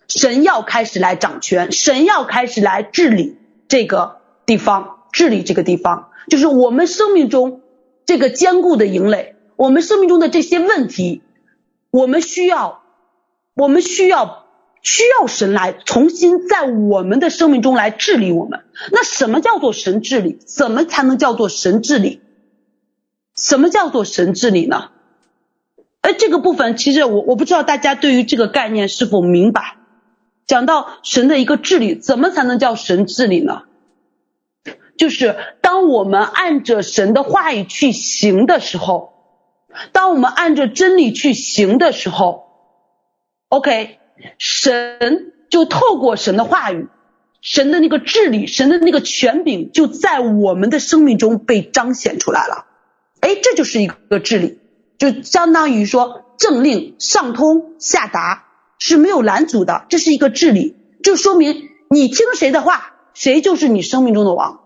[0.08, 3.39] 神要开始来掌权，神要开始来治理。
[3.70, 7.62] 这个地方治理这个地方，就是我们生命中
[8.06, 11.22] 这个坚固的营垒，我们生命中的这些问题，
[11.92, 12.82] 我们需要，
[13.56, 14.48] 我们需要
[14.82, 18.62] 需要神来重新在我们的生命中来治理我们。
[18.92, 20.40] 那什么叫做神治理？
[20.46, 22.22] 怎么才能叫做神治理？
[23.36, 24.90] 什么叫做神治理呢？
[26.02, 29.79] 哎，这个部分其实我我不知道大家对于这个概念是否明白。
[30.50, 33.66] 讲到神的一个治理，怎么才能叫神治理呢？
[34.98, 39.14] 就是当我们按着神的话语去行的时候，
[39.92, 42.48] 当我们按着真理去行的时候
[43.50, 44.00] ，OK，
[44.40, 46.88] 神就透过神的话语，
[47.42, 52.66] 神的那个治理，神的那个权柄就在我们的生命中被彰显出来了。
[53.20, 54.60] 哎，这就是一个治理。
[54.98, 58.48] 就相当于说，政令上通下达
[58.80, 64.62] 是没有拦阻的，这是一个治理，就说明你听谁的话，谁就是你生命中的王；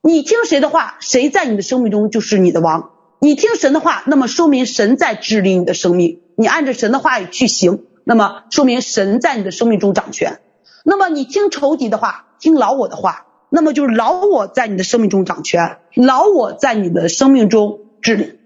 [0.00, 2.90] 你听谁的话，谁在你的生命中就是你的王。
[3.18, 10.40] 你听神的话，那么说明神在治理你的生命，你按着神的话语去行，那么说明神在你的生命中掌权。
[10.84, 18.38] 那么你听仇敌的话，听老我的话，那么就是老我在你的生命中掌权，老我在你的生命中治理。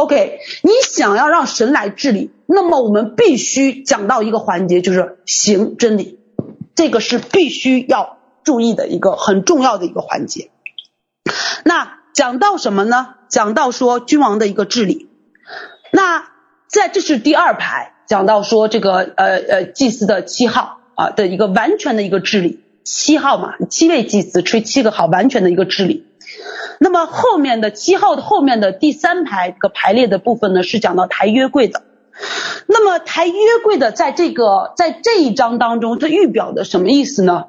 [0.00, 6.18] OK，你想要让神来治理，那么我们必须讲到一个环节，就是行真理，
[6.74, 10.50] 这个是必须要注意的一个很重要的一个环节。
[11.64, 13.08] 那讲到什么呢？
[13.28, 15.10] 讲到说君王的一个治理。
[15.92, 16.30] 那
[16.66, 26.06] 在这是第二排讲到说这个呃呃祭司的七号啊的一个完全的一个治理，七号嘛，七位祭司吹七个号，完全的一个治理。
[26.82, 31.82] 那么后面的七号的后面的第三排个排列的部分呢，是讲到抬约柜的。
[32.66, 37.48] 那么抬约柜的，在这个在这一章当中，它预表的什么意思呢？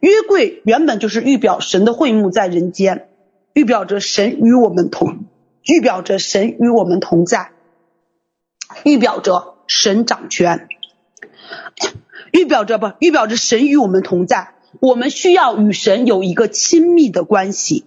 [0.00, 3.08] 约柜原本就是预表神的会幕在人间，
[3.54, 5.24] 预表着神与我们同，
[5.64, 7.52] 预表着神与我们同在，
[8.84, 10.68] 预表着神掌权，
[12.32, 14.52] 预表着不，预表着神与我们同在。
[14.78, 17.86] 我们需要与神有一个亲密的关系。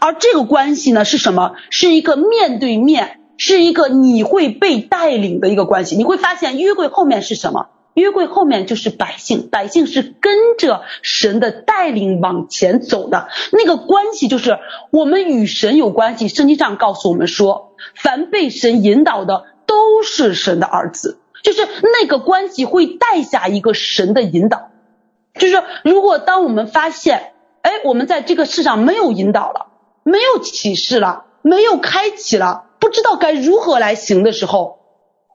[0.00, 1.52] 而这个关系呢，是什么？
[1.70, 5.96] 是一个面对面，是一个你会被带领的一个关系。
[5.96, 7.68] 你会发现约柜后面是什么？
[7.94, 13.28] 约柜后面就是百姓，百姓是跟着神的带领往前走的。
[13.52, 14.58] 那个关系就是
[14.90, 16.28] 我们与神有关系。
[16.28, 24.70] 圣经上告诉我们说，凡被神引导的都是神的儿子，就是那个关系会带下一个神的引导。
[25.34, 29.66] 就是如果当我们发现，哎，我们在这个世上没有引导了。
[30.04, 34.78] 没有启示了，没有开启了，不知道该如何来行的时候，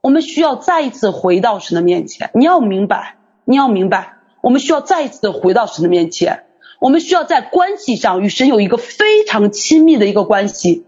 [0.01, 2.32] 我们需要再一次回到神的面前。
[2.34, 6.43] 你要明白，你要明白，我们需要再一次的回到神的面前。
[6.80, 10.86] 我们需要在关系上与神有一个非常亲密的一个关系，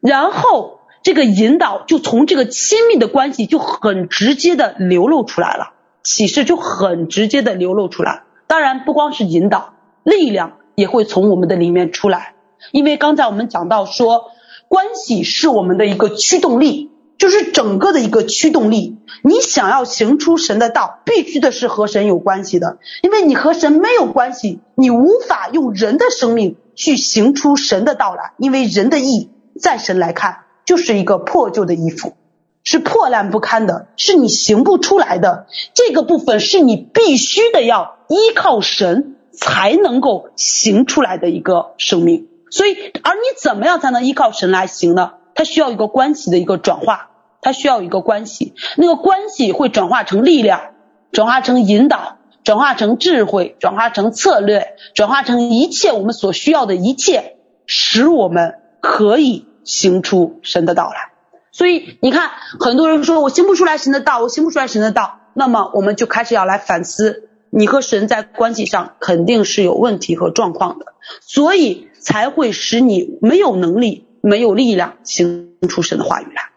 [0.00, 5.72] 然后这个引导就从这个亲密的关系就很直接的流露出来了，
[6.02, 8.22] 启示就很直接的流露出来。
[8.46, 9.74] 当然，不光是引导，
[10.04, 12.35] 力量也会从我们的里面出来。
[12.72, 14.30] 因为刚才我们讲到说，
[14.68, 18.98] 关系是我们的一个驱动力，就是整个的一个驱动力。
[19.22, 22.78] 你想要行出神的道，必须的是和神有关系的。
[23.02, 28.32] 因为你和神没有关系，你无法用人的生命去行出神的道来。
[28.38, 32.14] 因为人的义，在神来看，就是一个破旧的衣服，
[32.62, 35.46] 是破烂不堪的，是你行不出来的。
[35.74, 42.28] 这个部分是你必须的，要依靠神才能够行出来的一个生命。
[42.56, 45.12] 所以，而你怎么样才能依靠神来行呢？
[45.34, 47.10] 它需要一个关系的一个转化，
[47.42, 50.70] 它需要一个关系，那个关系会转化成力量，
[51.12, 57.36] 转化成引导，转化成智慧，转化成策略，转化成一切我们所需要的一切，
[57.66, 61.12] 使我们可以行出神的道来。
[61.52, 70.86] 所以你看，很多人说我行不出来神的道，我行不出来神的道，那么我们就开始要来反思，你和神在关系上肯定是有问题和状况的，
[71.20, 71.88] 所以。
[72.06, 76.50] 才会使你没有能力、没有力量行出神的话语来。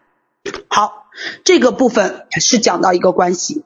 [0.68, 1.08] 好，
[1.44, 3.64] 这个部分是讲到一个关系。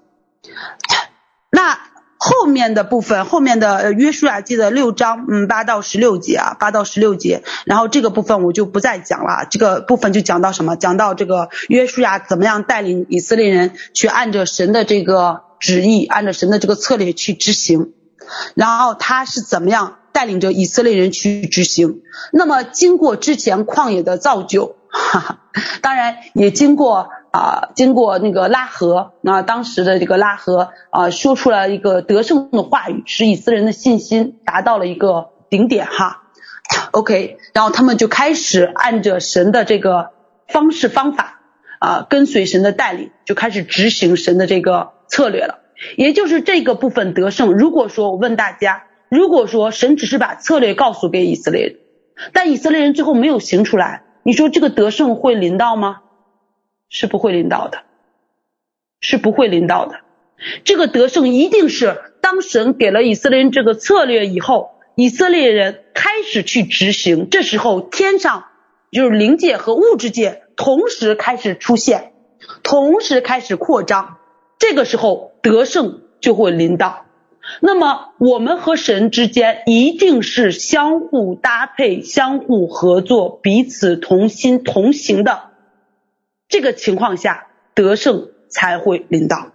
[1.52, 1.78] 那
[2.18, 7.44] 后面的部分，后面的约书亚记的六章，嗯，八到十六节啊，八到十六节。
[7.66, 10.78] 然后这个部分我就不再讲了，这个部分就讲到什么？
[10.78, 17.92] 讲到这个约书亚怎么样带领以色列人去按着神的这个旨意，按照神的这个策略去执行。
[18.56, 19.98] 然后他是怎么样？
[20.14, 22.02] 带领着以色列人去执行，
[22.32, 25.40] 那么经过之前旷野的造就，哈哈，
[25.82, 36.22] 当然也经过啊，经过那个拉合，那当时的这个拉合啊，说出来一个得胜的话语，使以色列人的信心达到了一个顶点哈。
[36.92, 40.12] OK，然后他们就开始按着神的这个
[40.48, 41.42] 方式方法
[41.80, 45.60] 啊，跟随神的带领，就开始执行神的这个策略了。
[45.98, 47.54] 也就是这个部分得胜。
[47.54, 48.84] 如果说我问大家，
[49.14, 51.76] 如果说神只是把策略告诉给以色列人，
[52.34, 56.02] 但以色列人最后没有行出来，你说这个得胜会临到吗？
[56.90, 57.84] 是不会临到的，
[59.02, 60.00] 是不会临到的。
[60.64, 68.46] 这个得胜一定是当神给了以色列人这个策略以后，以色列人开始去执行，这时候天上
[68.92, 72.14] 就是灵界和物质界同时开始出现，
[72.64, 74.18] 同时开始扩张，
[74.58, 77.06] 这个时候得胜就会临到。
[77.60, 85.52] 那么我们和神之间一定是相互搭配、相互合作、彼此同心同行的
[86.48, 89.48] 这个情况下，得胜才会领到。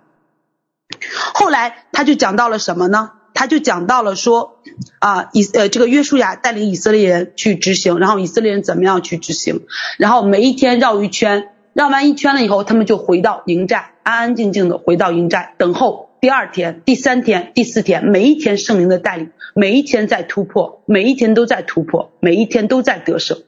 [1.35, 3.13] 后来他就讲到了什么呢？
[3.35, 4.59] 他就讲到了说
[4.99, 9.61] 啊，以呃这个约书亚带领以色列人去执行，然后以色列人怎么样去执行，
[9.97, 16.08] 然后每一天绕一圈，绕完一圈了以后，他们就回到营寨，安安静静的回到营寨等候。
[16.21, 23.43] 第二天、第三天、第四天，每一天圣灵的带领，每一天在突破，每一天都在突破，每一天都在得胜，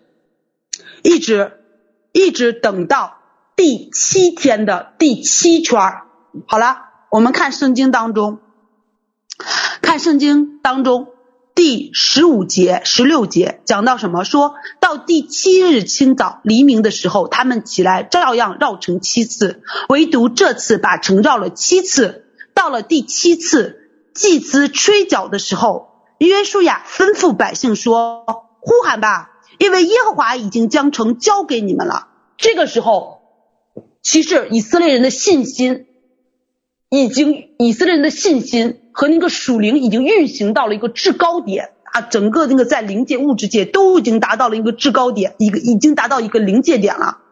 [1.03, 1.53] 一直
[2.13, 3.19] 一直等到
[3.57, 5.81] 第七天的第七圈。
[6.47, 6.77] 好了，
[7.11, 8.39] 我们看圣经当中，
[9.83, 11.09] 看圣经当中
[11.57, 14.23] 第十五节、十六节讲到什么？
[14.23, 22.27] 说到第七日清早黎明的时候，他们起来照样绕城七次，唯独这次把城绕了七次。
[22.61, 28.27] 到了第七次祭司吹角的时候，约书亚吩咐百姓说
[28.61, 33.23] ：“呼喊吧，因为耶和华已经将城交给你们了。”这个时候，
[34.03, 35.87] 其实以色列人的信心
[36.91, 42.03] 已经，以色列人的信心和那个属灵已经运行到了一个制高点啊！
[42.03, 47.23] 整个那个在灵界、物质界都已经达到了一个制高点，一个已经达到一个临界点了。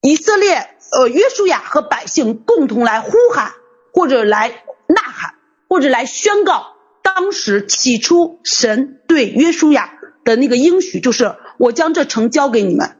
[0.00, 0.76] 以色列。
[0.92, 3.52] 呃，约书亚和百姓共同来呼喊，
[3.92, 4.48] 或者来
[4.86, 5.34] 呐喊，
[5.68, 12.96] 或者来宣告，当时起初神对约书亚的那个应许，就是我将这城交给你们，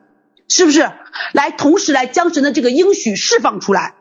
[0.49, 0.91] 是不是？
[1.33, 3.95] 来，同时来将神的这个应许释放出来。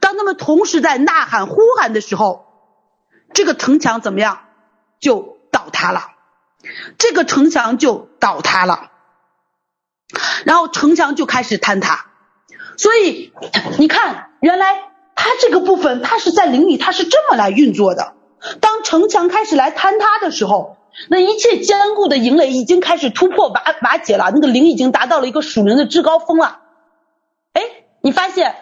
[0.00, 2.44] 当他们同时在呐喊呼喊的时候，
[3.32, 4.40] 这个城墙怎么样？
[5.00, 6.10] 就倒塌了。
[6.98, 8.90] 这个城墙就倒塌了，
[10.44, 12.09] 然后城墙就开始坍塌。
[12.80, 13.30] 所以
[13.76, 18.14] 你看，原来他这个部分，他是在灵里，他是这么来运作的。
[18.60, 20.78] 当城墙开始来坍塌的时候，
[21.10, 26.60] 那一切坚固的营垒已经开始突破瓦瓦解了，那个灵已经达到了一个属灵的至高峰了。
[27.52, 27.60] 哎，
[28.00, 28.54] 你发现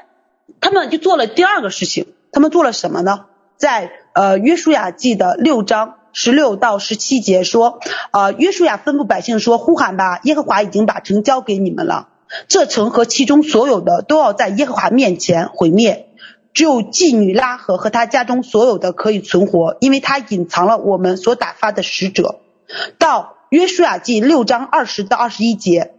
[0.61, 3.27] 他们就做了第二个事情，他们做了什么呢？
[3.57, 7.79] 在呃约书亚记的六章十六到十七节说，
[8.11, 12.09] 呃约书亚吩咐百姓说：“呼喊吧，耶和华已经把城交给你们了。”
[12.49, 16.09] 这城和其中所有的都要在耶和华面前毁灭，
[16.53, 22.41] 只有妓女拉合和他家中所有的可以存活，因为他隐藏了我们所打发的使者。
[22.99, 25.95] 到约书亚记六章二十到二十一节，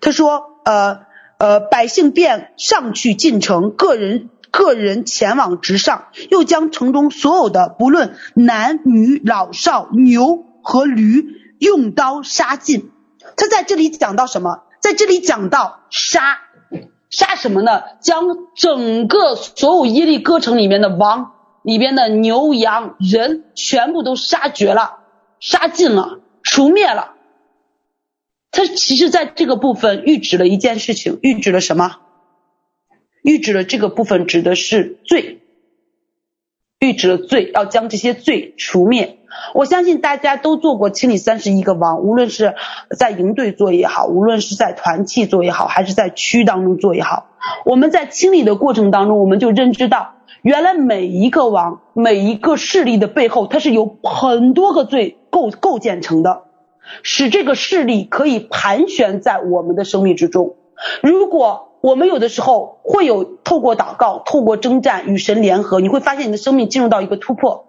[0.00, 1.00] 他说：呃
[1.38, 11.24] 呃，百姓便上去进城，个人个人前往直上，又将城中所有的不论男女老少牛和驴
[11.58, 12.90] 用刀杀尽。
[13.36, 14.64] 他在这里讲到什么？
[14.80, 16.40] 在这里讲到杀
[17.10, 17.82] 杀什么呢？
[18.00, 18.24] 将
[18.54, 25.00] 整个所有耶利哥城里面的王里边的牛羊人全部都杀绝了，
[25.40, 27.14] 杀尽了，除灭了。
[28.52, 31.98] 他其实在这个部分预指了一件事情，预指了什么？
[33.22, 35.39] 预指了这个部分指的是罪，
[36.80, 39.18] 预指了罪，要将这些罪除灭。
[39.54, 42.54] 我相信大家都做过清理三十一个王，无论是
[42.98, 47.26] 在营队做也好，无论是在团契做也好，还是在区当中做也好，
[47.66, 56.44] 我们在清理的过程当中，我们就认知到，原来每一个王，每一个势力的背后，它是由很多个罪构构建成的，
[57.02, 60.56] 使这个势力可以盘旋在我们的生命之中。
[61.02, 67.66] 如果我们有的时候会有透过祷告、透过征战与神联合，你会发现你的生命进入到一个突破。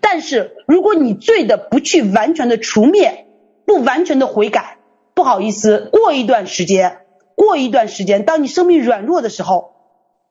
[0.00, 3.26] 但是，如果你罪的不去完全的除灭，
[3.66, 4.78] 不完全的悔改，
[5.14, 7.00] 不好意思，过一段时间，
[7.34, 9.72] 过一段时间，当你生命软弱的时候，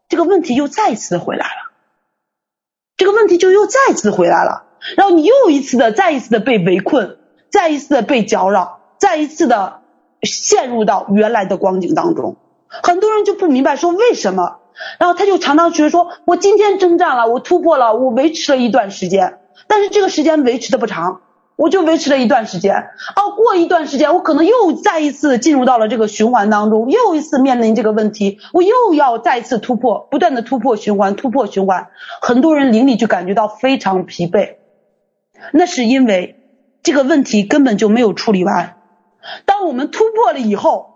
[0.07, 1.71] 这个问题又再一次的回来了，
[2.97, 4.65] 这个问题就又再次回来了，
[4.97, 7.17] 然后你又一次的，再一次的被围困，
[7.51, 9.81] 再一次的被搅扰，再一次的
[10.21, 12.37] 陷入到原来的光景当中。
[12.83, 14.59] 很多人就不明白说为什么。
[14.99, 21.21] 然后他就常常觉得说，我今天征战了，我突破了，我维持了一段时间，但是这个时间维持的不长，
[21.55, 22.75] 我就维持了一段时间，
[23.15, 31.87] 哦，过一段时间，我可能又再一次进入到了这个循环当中，又一次面临这个问题，我又要再次突破，不断的突破循环，突破循环。
[32.21, 34.55] 很多人灵里就感觉到非常疲惫，
[35.53, 36.35] 那是因为
[36.83, 38.75] 这个问题根本就没有处理完。
[39.45, 40.94] 当我们突破了以后，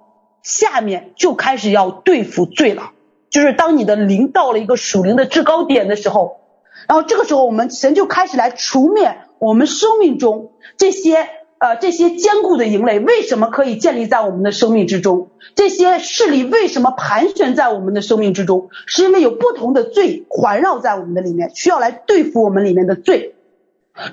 [0.50, 2.92] 下面就开始要对付罪了，
[3.30, 6.40] 就是当你的灵到了一个属灵的制高点的时候，
[6.88, 9.16] 然后这个时候我们神就开始来除灭。
[9.38, 11.30] 我们生命中这些
[11.60, 15.30] 呃这些坚固的营垒为什么可以建立在我们的生命之中？
[15.54, 18.70] 这些势力为什么盘旋在我们的生命之中？
[18.88, 23.36] 是因为有不同的罪环绕在我们的里面，需要来对付我们里面的罪。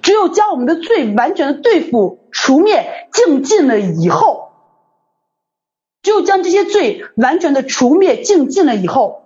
[0.02, 4.45] 只有将我们的罪完全的对付、除灭、净尽了以后，
[6.06, 9.24] 只有将这些罪完全的除灭、净尽了以后，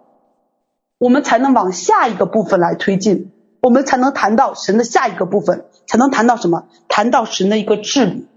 [0.96, 3.32] 我们才能往下一个部分来推进。
[3.60, 6.68] 我们才能谈到神的下一个部分，才能谈到什么？
[6.88, 8.28] 谈到神的一个治理，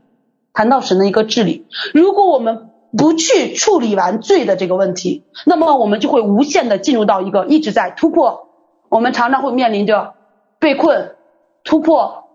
[0.52, 1.66] 谈到神的一个治理。
[1.94, 8.50] 如果我们不去处理完罪的这个问题，那么我们就会无限的进入到一个一直在突破。
[8.90, 10.16] 我们常常会面临着
[10.60, 11.16] 被困、
[11.64, 12.26] 突破，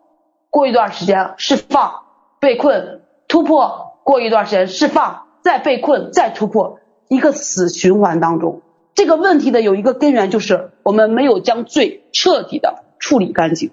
[0.48, 2.04] 过一段时间释放，
[2.40, 6.78] 被困、突破，过一段时间释放，再被困，再突破，
[7.08, 8.60] 一个死循环当中。
[8.94, 13.70] 这个问题的有一个根源，就是我们没有将罪彻底的处理干净。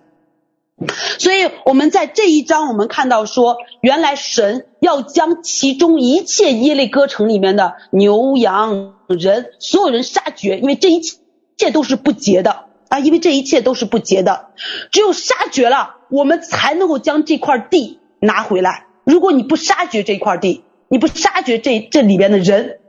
[1.19, 14.51] 所以我们在这一章，我们看到说，原来神要将其中一切耶利哥城里面的牛羊人，所有人杀绝，因为这一切都是不洁的啊，因为这一切都是不洁的，
[14.93, 18.85] 只有杀绝了，我们才能够将这块地拿回来。
[19.03, 22.79] 如果你不杀绝这块地，你不杀绝这这里边的人，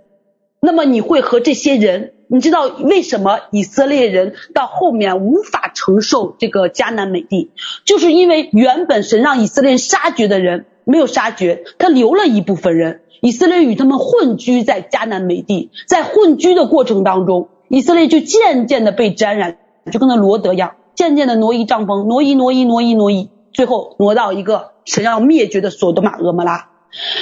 [0.60, 2.12] 那么你会和这些人。
[2.28, 7.52] 你知道为什么以色列人到后面无法承受这个迦南美地？
[7.84, 19.58] 就是因为原本神让以色列人杀绝的人没有杀绝，他留了一部分人，以色列与他们混居在迦南美地，在混居的过程当中，以色列就渐渐的被沾染，
[19.92, 26.70] 就跟那罗德一样，渐渐的挪移帐篷，挪移挪移挪移挪移，最后挪到一个神要灭绝的所多玛、俄摩拉。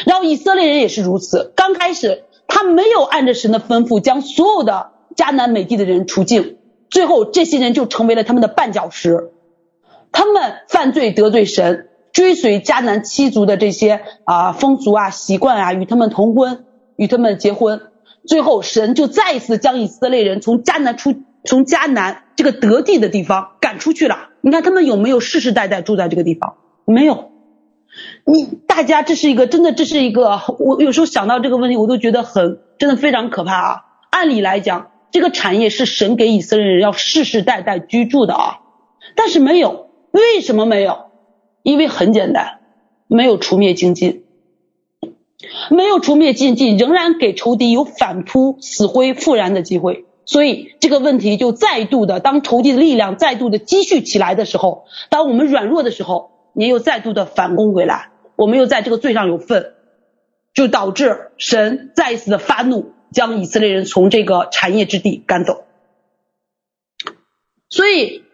[0.06, 4.90] 然后以色列人也是如此，刚开始他没有按着神的吩咐将所有的。
[5.16, 6.56] 迦南美地的人除尽，
[6.90, 9.30] 最后这些人就成为了他们的绊脚石。
[10.10, 16.64] 他们犯罪得罪神，追随迦南七族的这些啊风俗啊习惯啊，与他们同婚，
[16.96, 17.80] 与他们结婚。
[18.26, 24.30] 最后神就再一次将以色列人从迦南出，从迦南这个得地的地方赶出去了。
[24.40, 26.54] 你看他们有没有世世代代住在这个地方？
[26.86, 27.30] 没有。
[28.24, 33.80] 你大家这是一个真的，这是一个我有时候想到这个问题，我都觉得很真的非常可怕啊。
[34.10, 34.90] 按理来讲。
[35.14, 38.58] 这个产业是神给以色列人要世世代代居住的啊，
[39.14, 41.04] 但是没有，为什么没有？
[41.62, 42.58] 因为很简单，
[43.06, 44.24] 没有除灭净尽，
[45.70, 50.04] 没有除灭净尽，仍然给仇敌有反扑、死灰复燃的机会。
[50.24, 59.74] 所以这个问题就再度的，当仇敌的力量再度的积蓄起来的时候，当我们软弱的时候，你又再度的反攻回来，我们又在这个罪上有份，
[60.54, 62.92] 就导致神再一次的发怒。
[63.12, 65.66] 将以色列人从这个产业之地赶走，
[67.68, 68.24] 所以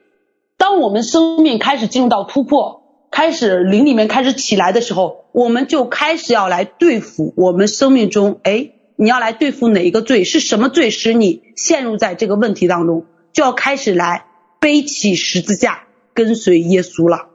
[0.57, 10.25] 当我们生命开始进入到突破，开始灵里面开始起来的时候，我们就开始要来对付我们生命中，哎，你要来对付哪一个罪？
[10.25, 13.05] 是什么罪使你陷入在这个问题当中？
[13.35, 14.25] 就要开始来
[14.61, 15.83] 背起十字架
[16.15, 17.29] 跟随耶稣了，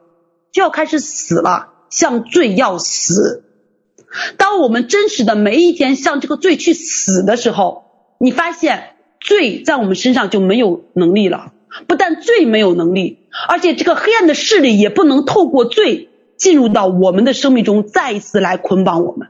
[0.55, 3.43] 就要开始死了，向罪要死。
[4.37, 7.83] 当我们真实的每一天向这个罪去死的时候，
[8.19, 11.51] 你发现罪在我们身上就没有能力了。
[11.87, 13.19] 不但罪没有能力，
[13.49, 16.07] 而且这个黑暗的势力也不能透过罪
[16.37, 19.27] 进入到我们的生命中，再一次来捆绑我们。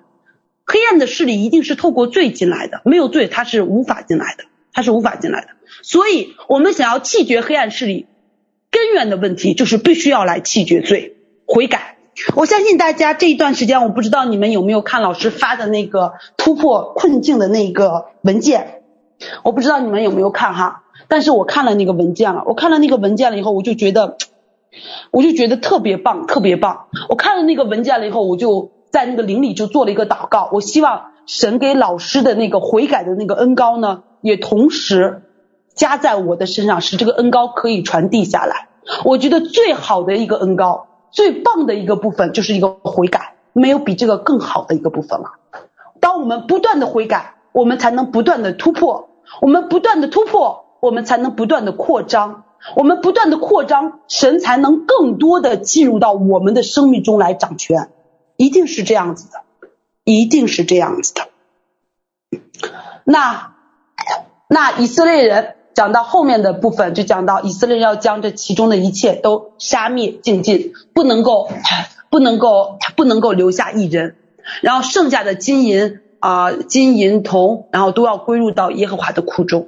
[0.64, 4.44] 黑暗的势力一定是透过罪进来的，没有罪它是无法进来的，
[4.74, 5.48] 它是无法进来的。
[5.82, 8.06] 所以，我们想要弃绝黑暗势力，
[8.70, 11.15] 根源的问题就是必须要来弃绝罪，
[11.46, 11.98] 悔改。
[12.34, 18.84] 我相信大家这一段时间，我不知道你们有没有看老师发的那个突破困境的那个文件，
[19.44, 24.16] 我不知道你们有没有看哈，但是我看了那个文件了，我看了那个文件了以后，我就觉得，
[25.12, 26.88] 我就觉得特别棒，特别棒。
[27.10, 35.24] 我看了那个文件了以后，我就在那个灵里就做了一个祷告，我希望神给老师的那个悔改的那个恩膏呢，也同时
[35.74, 38.70] 加在我的身上，使这个恩膏可以传递下来。
[39.04, 40.88] 我觉得最好的一个恩膏。
[41.16, 45.40] 最棒的一个部分就是一个悔改，没有比这个更好的一个部分了。
[46.02, 49.08] 当我们不断的悔改，我们才能不断的突破；
[49.42, 52.44] 我们不断的突破，我们才能不断的扩张。
[52.76, 57.90] 我们不断的扩张，神才能更多的进入到我们的生命中来掌权，
[58.38, 59.44] 一定是这样子的，
[60.04, 61.30] 一定是这样子的。
[63.04, 63.54] 那
[64.50, 71.50] 那以色列人讲到后面的部分，就讲到以色列要将这其中的一切都杀灭净尽，不能够
[72.10, 74.16] 不能够不能够留下一人，
[74.62, 79.68] 然后剩下的金银啊、金银铜，然后都要归入到耶和华的库中。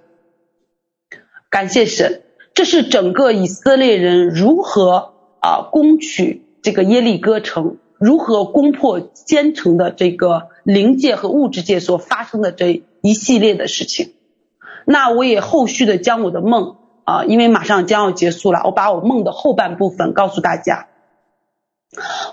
[1.50, 2.22] 感谢神，
[2.54, 14.14] 这是整个以色列人如何啊、攻取这个耶利哥城，如何攻破坚城的这个灵界和物质界所发生的这一系列的事情。
[14.90, 20.88] 那我也后续的将我的梦啊、因为马上将要结束了，我把我梦的后半部分告诉大家。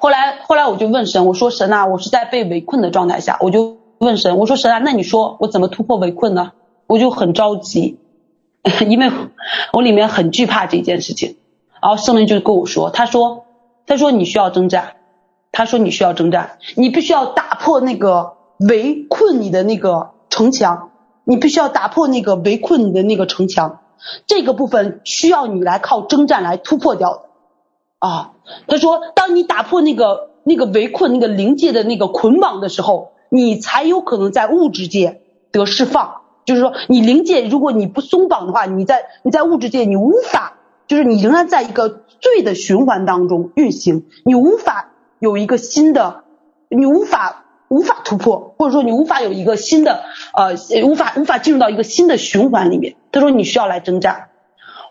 [0.00, 6.52] 后来后来我就问神，我说神啊，我是在被围困的状态下，我就问神，我说神啊，那你说我怎么突破围困呢？
[6.86, 7.98] 我就很着急。
[8.88, 9.10] 因为
[9.72, 11.36] 我里面很惧怕这件事情，
[11.82, 13.44] 然后圣灵就跟我说，他说，
[13.86, 14.96] 他说你需要征战，
[15.52, 20.90] 他说你需要征战，你必须要打破那个围困你的那个城墙，
[21.24, 23.80] 你必须要打破那个围困你的那个城墙，
[24.26, 27.22] 这个部分需要你来靠征战来突破掉的
[27.98, 28.32] 啊。
[28.68, 36.20] 他说，当你打破那个那个围困那个灵界的那个捆绑的时候，你才有可能在物质界得释放。
[36.44, 46.24] 就是说，你灵界如果你不松绑的话，你在你在物质界你无法，就是你仍然在一个罪的循环当中运行，你无法有一个新的，
[46.68, 50.04] 你无法无法突破，或者说你无法有一个新的
[50.34, 50.54] 呃，
[50.84, 52.94] 无法无法进入到一个新的循环里面。
[53.10, 54.28] 他说你需要来征战，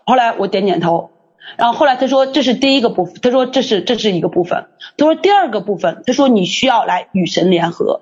[0.04, 1.10] 后来我点点头，
[1.56, 8.00] 然后后来他说这是第一个部分，他说这是这是一个部分，他说第二个部分，他说你需要来与神联合。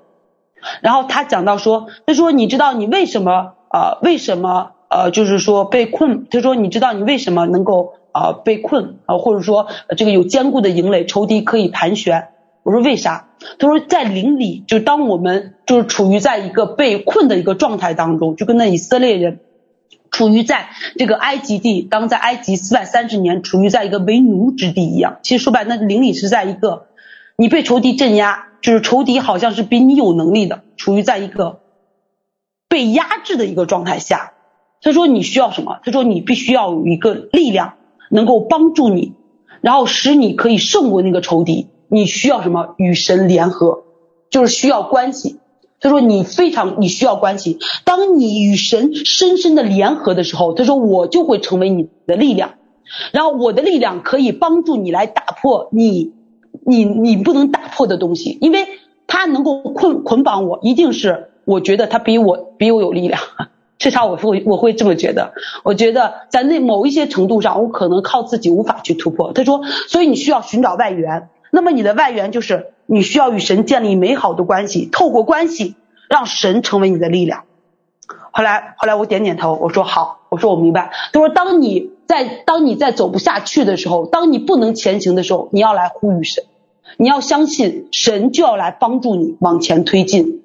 [0.81, 6.25] 然后他讲到说，他说你知道你为什么呃为什么呃就是说被困？
[6.31, 9.17] 他说你知道你为什么能够呃被困啊、呃？
[9.19, 9.67] 或者说
[9.97, 12.29] 这个有坚固的营垒，仇敌可以盘旋？
[12.63, 13.29] 我说为啥？
[13.59, 19.39] 他说在灵里，就当我们就是处于在一个被困的一个状态当中，就跟那以色列人
[20.09, 25.19] 处于在这个埃及地，当在埃及四百三十年处于在一个为奴之地一样。
[25.21, 26.87] 其实说白，那灵里是在一个
[27.35, 28.47] 你被仇敌镇压。
[28.63, 31.59] 就是仇敌好像是比你有能力的，处于在一个
[32.69, 34.31] 被压制的一个状态下。
[34.81, 35.81] 他说你需要什么？
[35.83, 37.73] 他说你必须要有一个力量
[38.09, 39.15] 能够帮助你，
[39.59, 41.67] 然后使你可以胜过那个仇敌。
[41.93, 42.73] 你需要什么？
[42.77, 43.83] 与神联合，
[44.31, 45.39] 就是需要关系。
[45.79, 47.59] 他说你非常你需要关系。
[47.85, 52.55] 当你与神深深的联合的时候，他说我就会成为你的力量，
[53.11, 56.13] 然后我的力量可以帮助你来打破你。
[56.65, 58.67] 你你不能打破的东西，因为
[59.07, 63.19] 他能够捆捆绑我，一定是我觉得他比我比我有力量，
[63.79, 65.33] 至少我会我会这么觉得。
[65.63, 69.33] 我觉得在那某一些程度上，我可能靠自己无法去突破。
[69.33, 75.75] 他说，所以你需要寻找外援，那么你的外援就是你需要与神建立美好的关系，透过关系
[76.09, 77.43] 让神成为你的力量。
[78.31, 80.89] 后来后来我点点头，我说好，我说我明白。
[81.13, 86.43] 他说，当你在当你在走不下去的时候，当你不能前行的时候，你要来呼吁神。
[86.97, 90.41] 你要相信神就要来帮助你往前推进。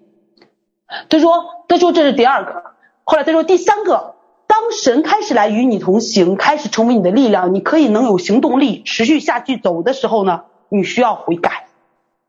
[1.09, 2.65] 他说：“他说这是第二个。
[3.05, 4.15] 后来他说第三个，
[4.47, 11.67] 当神开始来与你同行，开始成为你的力量，你可以能有行动力，持续下去走的时候呢，你需要悔改。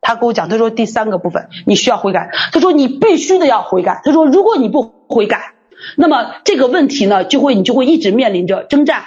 [0.01, 2.31] 他跟我讲，他说第三个部分你需要悔改。
[2.53, 4.01] 他说你必须的要悔改。
[4.03, 5.53] 他说如果你不悔改，
[5.95, 9.03] 那么这个问题呢就会你就会一直面临着征战，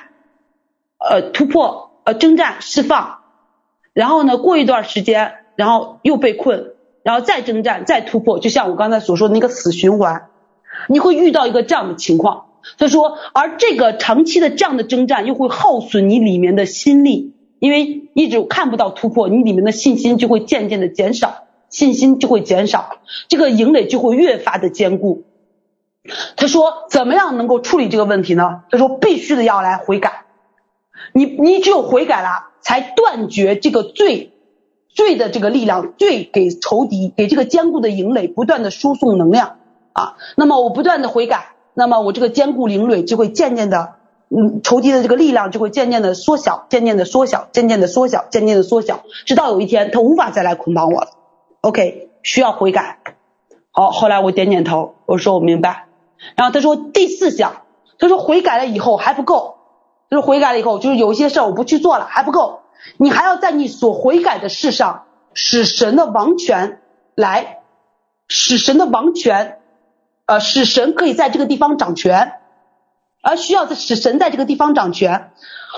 [0.99, 3.19] 呃突破，呃征战释放。”
[3.95, 6.73] 然后呢，过一段时间，然后又被困，
[7.03, 10.29] 然后再征战，再突破，就像我刚才所说的那个死循环，
[10.89, 12.47] 你会遇到一个这样的情况。
[12.79, 22.97] 他说，而这个长期的这样的征战又会耗损你里面的心力，因为一直看不到突破，你里面的信心就会渐渐的减少，信心就会减少，
[23.29, 25.23] 这个营垒就会越发的坚固。
[26.37, 28.65] 他说，怎么样能够处理这个问题呢？
[28.69, 30.25] 他说，必须的要来悔改，
[31.13, 32.49] 你你只有悔改了。
[32.65, 34.33] 才断绝这个罪，
[34.89, 39.57] 罪的这个力量，罪给仇敌，给这个坚固的营垒不断的输送能量
[39.93, 40.17] 啊。
[40.37, 43.95] 那么我不断的悔改，那么我这个坚固营垒就会渐渐的，
[44.35, 51.09] 嗯，仇敌的这个力量就会渐渐的缩小，渐渐的缩小，渐渐的缩小，渐渐的缩小，直到有一天他无法再来捆绑我了。
[51.61, 52.99] OK，需要悔改。
[53.71, 55.87] 好，后来我点点头，我说我明白。
[56.37, 57.63] 然后他说第四项，
[57.99, 59.57] 他说悔改了以后还不够。
[60.11, 62.61] 就是悔改了以后，就是有一些事儿我不去做了还不够，
[62.99, 66.81] 你还要在你所悔改的事上，使神的王权
[67.15, 67.61] 来，
[68.29, 69.59] 使神的王权，
[70.27, 72.35] 呃，使神可以在这个地方掌权。
[73.23, 75.31] 而需要使神在这个地方掌权。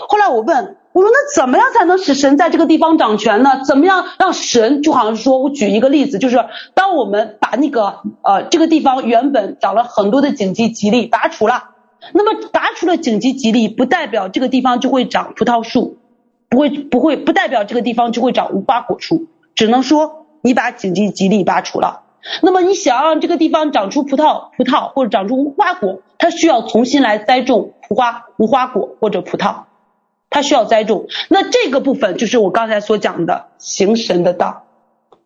[0.09, 3.63] 后来我问，我说那怎么样才能使神在这个地方掌权呢？
[3.65, 6.45] 怎么样让神就好像说，我举一个例子，就是
[6.75, 11.71] 当我们把那个呃这个地方原本长了很多的荆棘蒺藜拔除了，
[12.13, 15.99] 那么拔除了荆棘蒺藜，不代表这个地方就会长葡萄树，
[16.49, 22.04] 不会不会不代表这个地方就会长无花果树，只能说你把荆棘蒺藜拔除了。
[22.43, 29.65] 那么你想让这个地方长出葡萄、葡萄或者长出无花果，它需要重新来栽种无花、无花果或者葡萄，
[30.31, 31.07] 它需要栽种。
[31.29, 34.65] 那这个部分就是我刚才所讲的行神的道，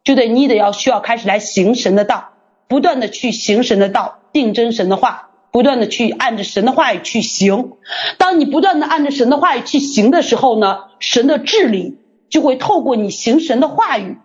[0.02, 2.30] 就得你得要需要开始来行神的道，
[2.66, 7.72] 不断的去行神的道，定真神的话，不断的去按着神的话语去行。
[8.18, 11.98] 当你不断的按着神的话语去行的时候呢，神的治理
[12.28, 14.18] 就会透过你行神的话语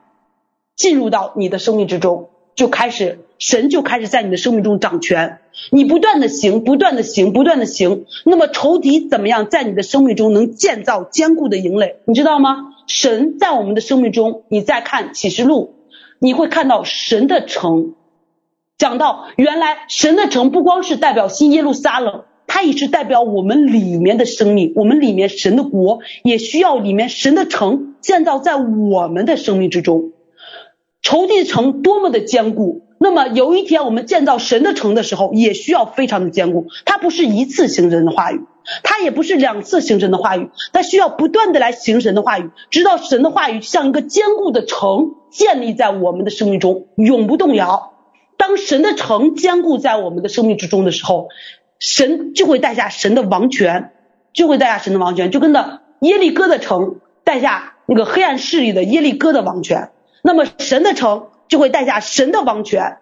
[0.75, 2.29] 进入到你的生命之中。
[2.55, 5.39] 就开始，神就开始在你的生命中掌权。
[5.71, 8.05] 你不断的行，不断的行，不断的行。
[8.25, 11.97] 那么仇敌怎么样在你的生命中能建造坚固的营垒？
[12.05, 12.73] 你知道吗？
[12.87, 15.75] 神在我们的生命中，你再看启示录，
[16.19, 17.93] 你会看到神的城。
[18.77, 30.11] 讲到原来神的城不光是代表新耶路撒冷，它也是代表我们里面的生命，我们里面神的国也需要里面神的城建造在我们的生命之中。
[31.03, 36.67] 仇敌城多么的坚固，那么有一天我们建造神的城的时候，也需要非常的坚固。
[36.85, 38.41] 它不是一次行神的话语，
[38.83, 47.91] 它也不是两次行神的话语，它需要不断的来行神的话语，直到神的话语像一个坚固的城建立在我们的生命中，永不动摇。
[48.37, 51.27] 当神的城坚固在我们的生命之中的时候，
[51.79, 53.91] 神就会带下神的王权，
[54.31, 59.89] 就会带下神的王权，就跟那耶利哥的城带下那个黑暗势力的耶利哥的王权。
[60.25, 62.97] 那么神的城就会带下神的王权，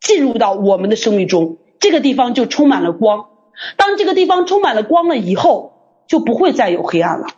[0.00, 3.30] 进入到我们的生命中，这个地方就充满了光。
[3.78, 5.72] 当这个地方充满了光了以后，
[6.06, 7.28] 就不会再有黑暗了，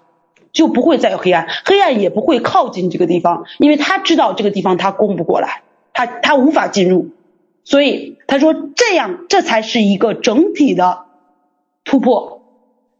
[0.52, 5.62] 就不会再有黑暗，黑暗也不会靠近这个地方，因为他知道这个地方他攻不过来，
[5.92, 7.10] 他他无法进入。
[7.62, 11.04] 所以他说这样，这才是一个整体的
[11.84, 12.42] 突破，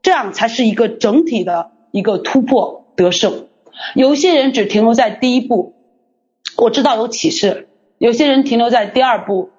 [0.01, 3.49] 这样才是一个整体的一个突破得胜。
[3.97, 5.75] 有些人只停留在第一步。
[6.60, 7.68] 我知道有启示，
[7.98, 9.51] 有些人停留在第二步，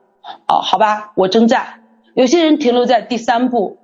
[0.47, 1.79] 哦，好吧，我征战；
[2.13, 3.77] 有些人停留在第三步，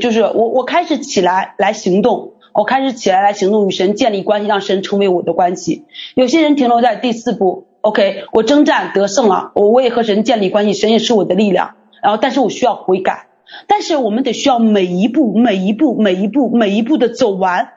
[0.00, 5.84] 就是我我开始起来来行动，我开始起来来行动，与神建立关系，让神成为我的关系。
[6.14, 11.74] 有些人停留在第四步，OK，我征战得胜了，我我也和神建立关系，神也是我的力量。
[12.00, 13.26] 然后，但是我需要悔改，
[13.66, 17.72] 但是我们得需要每一步、每一步、每一步、每一步的走完，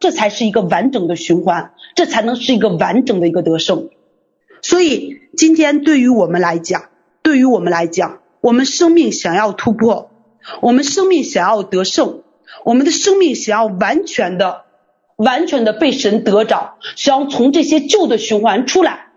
[0.00, 3.90] 这才是一个完整的循环，这才能是一个完整的一个得胜。
[4.62, 6.84] 所以今天对于我们来讲，
[7.22, 10.10] 对于我们来讲，我们生命想要突破，
[10.60, 12.22] 我们生命想要得胜，
[12.64, 14.62] 我们的生命想要完全的、
[15.16, 19.08] 完全的被神得着，想要从这些旧的循环出来，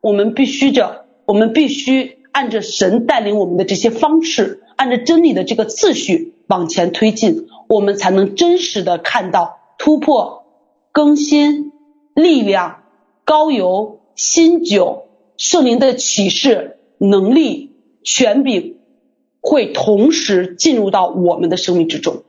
[0.00, 10.44] 我们必须着，我们必须按着神带领我们的这些方式，按照真理的这个次序往前推进，我们才能真实的看到突破、
[10.92, 11.72] 更新、
[12.14, 12.82] 力量、
[13.24, 13.99] 高油。
[14.20, 15.06] 新酒，
[15.38, 17.72] 圣灵的启示、能力、
[18.02, 18.76] 权柄
[19.40, 22.22] 会同时进入到我们的生命之中，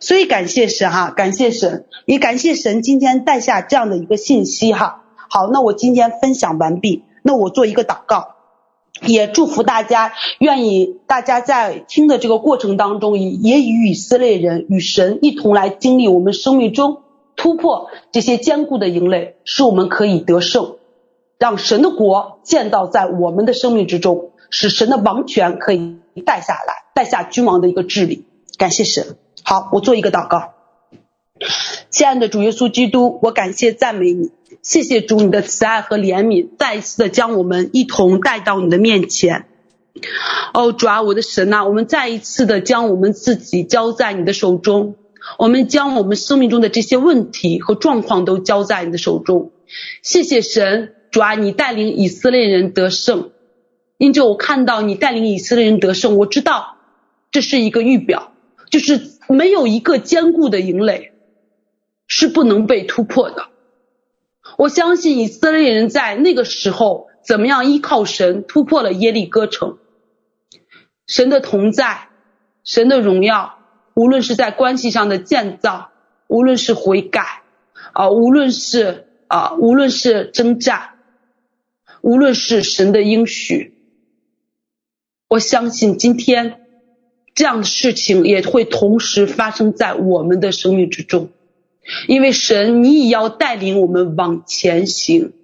[0.00, 5.04] 所以感谢神哈，感谢神，也感谢神今天带下这样的一个信息哈。
[5.30, 8.34] 好，那我今天分享完毕，那我做一个祷告，
[9.06, 17.02] 也祝福大家，愿意大家在听的这个过程当中，也与以色列人与神一同来经历我们生命中
[17.36, 20.77] 突破这些坚固的营垒，使我们可以得胜。
[21.38, 25.96] 让神的国建造在我们的生命之中，使神的王权可以
[26.26, 28.26] 带下来，带下君王的一个治理。
[28.56, 29.16] 感谢神。
[29.44, 30.54] 好，我做一个祷告。
[31.90, 34.32] 亲爱的主耶稣基督，我感谢赞美你，
[34.62, 39.46] 谢谢主你的慈爱和怜悯，再一次的将我们一同带到你的面前。
[40.52, 44.96] 哦，主啊，我的神呐，我们再一次的将我们自己交在你的手中，
[45.38, 49.52] 我们将我们生命中的这些问题和状况都交在你的手中。
[50.02, 50.94] 谢谢神。
[51.10, 53.30] 主啊，你带领以色列人得胜，
[53.96, 56.76] 因着我看到你带领以色列人得胜，我知道
[57.30, 58.32] 这是一个预表，
[58.70, 61.12] 就是没有一个坚固的营垒
[62.06, 63.46] 是不能被突破的。
[64.56, 69.78] 我相信以色列人在那个时候怎么样依靠神突破了耶利哥城，
[71.06, 72.08] 神的同在，
[72.64, 73.58] 神的荣耀，
[73.94, 75.90] 无论是在关系上的建造，
[76.26, 77.42] 无论是悔改
[77.92, 80.90] 啊，无论是啊，无论是征战。
[82.08, 83.74] 无论是神的应许，
[85.28, 86.62] 我相信今天
[87.34, 91.28] 这样的事情也会同时发生在我们的生命之中，
[92.06, 95.34] 因为神，你也要带领我们往前行。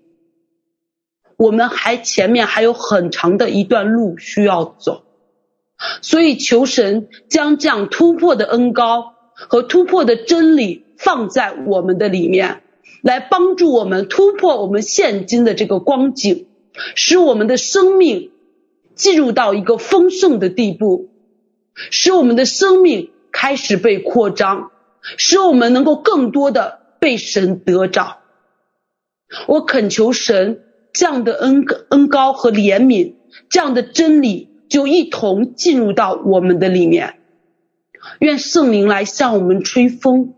[1.37, 5.05] 我们还前面还有很长的一段路需要走，
[6.01, 12.63] 所以求神将这样突破的恩膏和突破的真理放在我们的里面，
[13.03, 16.47] 来帮助我们突破我们现今的这个光景，
[16.95, 18.33] 使我们的生命
[18.95, 21.11] 进入到一个丰盛的地步，
[21.75, 24.71] 使我们的生命开始被扩张，
[25.17, 28.19] 使我们能够更多的被神得着。
[29.49, 30.61] 我恳求神。
[30.97, 33.15] 这样的恩恩高和怜悯，
[33.49, 37.19] 这样的真理就一同进入到我们的里面。
[38.21, 40.35] 愿圣灵来向我们吹风，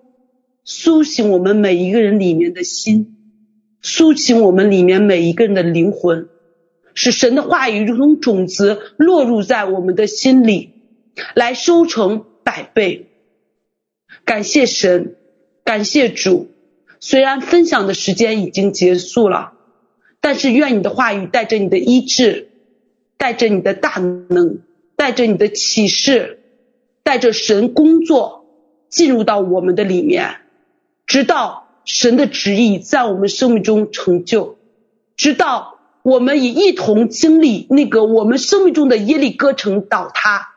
[0.65, 3.16] 苏醒我们每一个人里面的心，
[3.83, 6.29] 苏醒我们里面每一个人的灵魂，
[6.95, 10.73] 使神的话语如同种子落入在我们的心里，
[11.35, 13.09] 来收成百倍。
[14.25, 15.17] 感谢神，
[15.65, 16.49] 感谢主。
[16.99, 19.53] 虽然分享的时间已经结束了。
[20.19, 22.49] 但是，愿你的话语带着你的医治，
[23.17, 24.59] 带着你的大能，
[24.97, 26.41] 带着你的启示，
[27.05, 28.45] 带着神工作
[28.89, 30.39] 进入到我们的里面，
[31.07, 34.59] 直到神的旨意在我们生命中成就，
[35.17, 40.51] 直到我们也一同经历那个我们生命中的耶利哥城倒塌，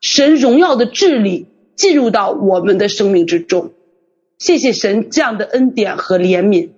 [0.00, 3.72] 神荣耀的治理进入到我们的生命之中。
[4.38, 6.70] 谢谢神这样的恩典和怜悯。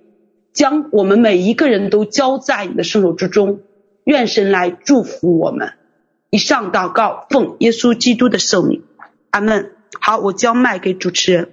[0.53, 3.59] 将我们每一个人都交在你的圣手之中，
[4.03, 5.73] 愿神来祝福我们。
[6.31, 8.83] 以上祷告奉耶稣基督的圣名，
[9.29, 9.71] 阿门。
[9.99, 11.51] 好，我将麦给主持人。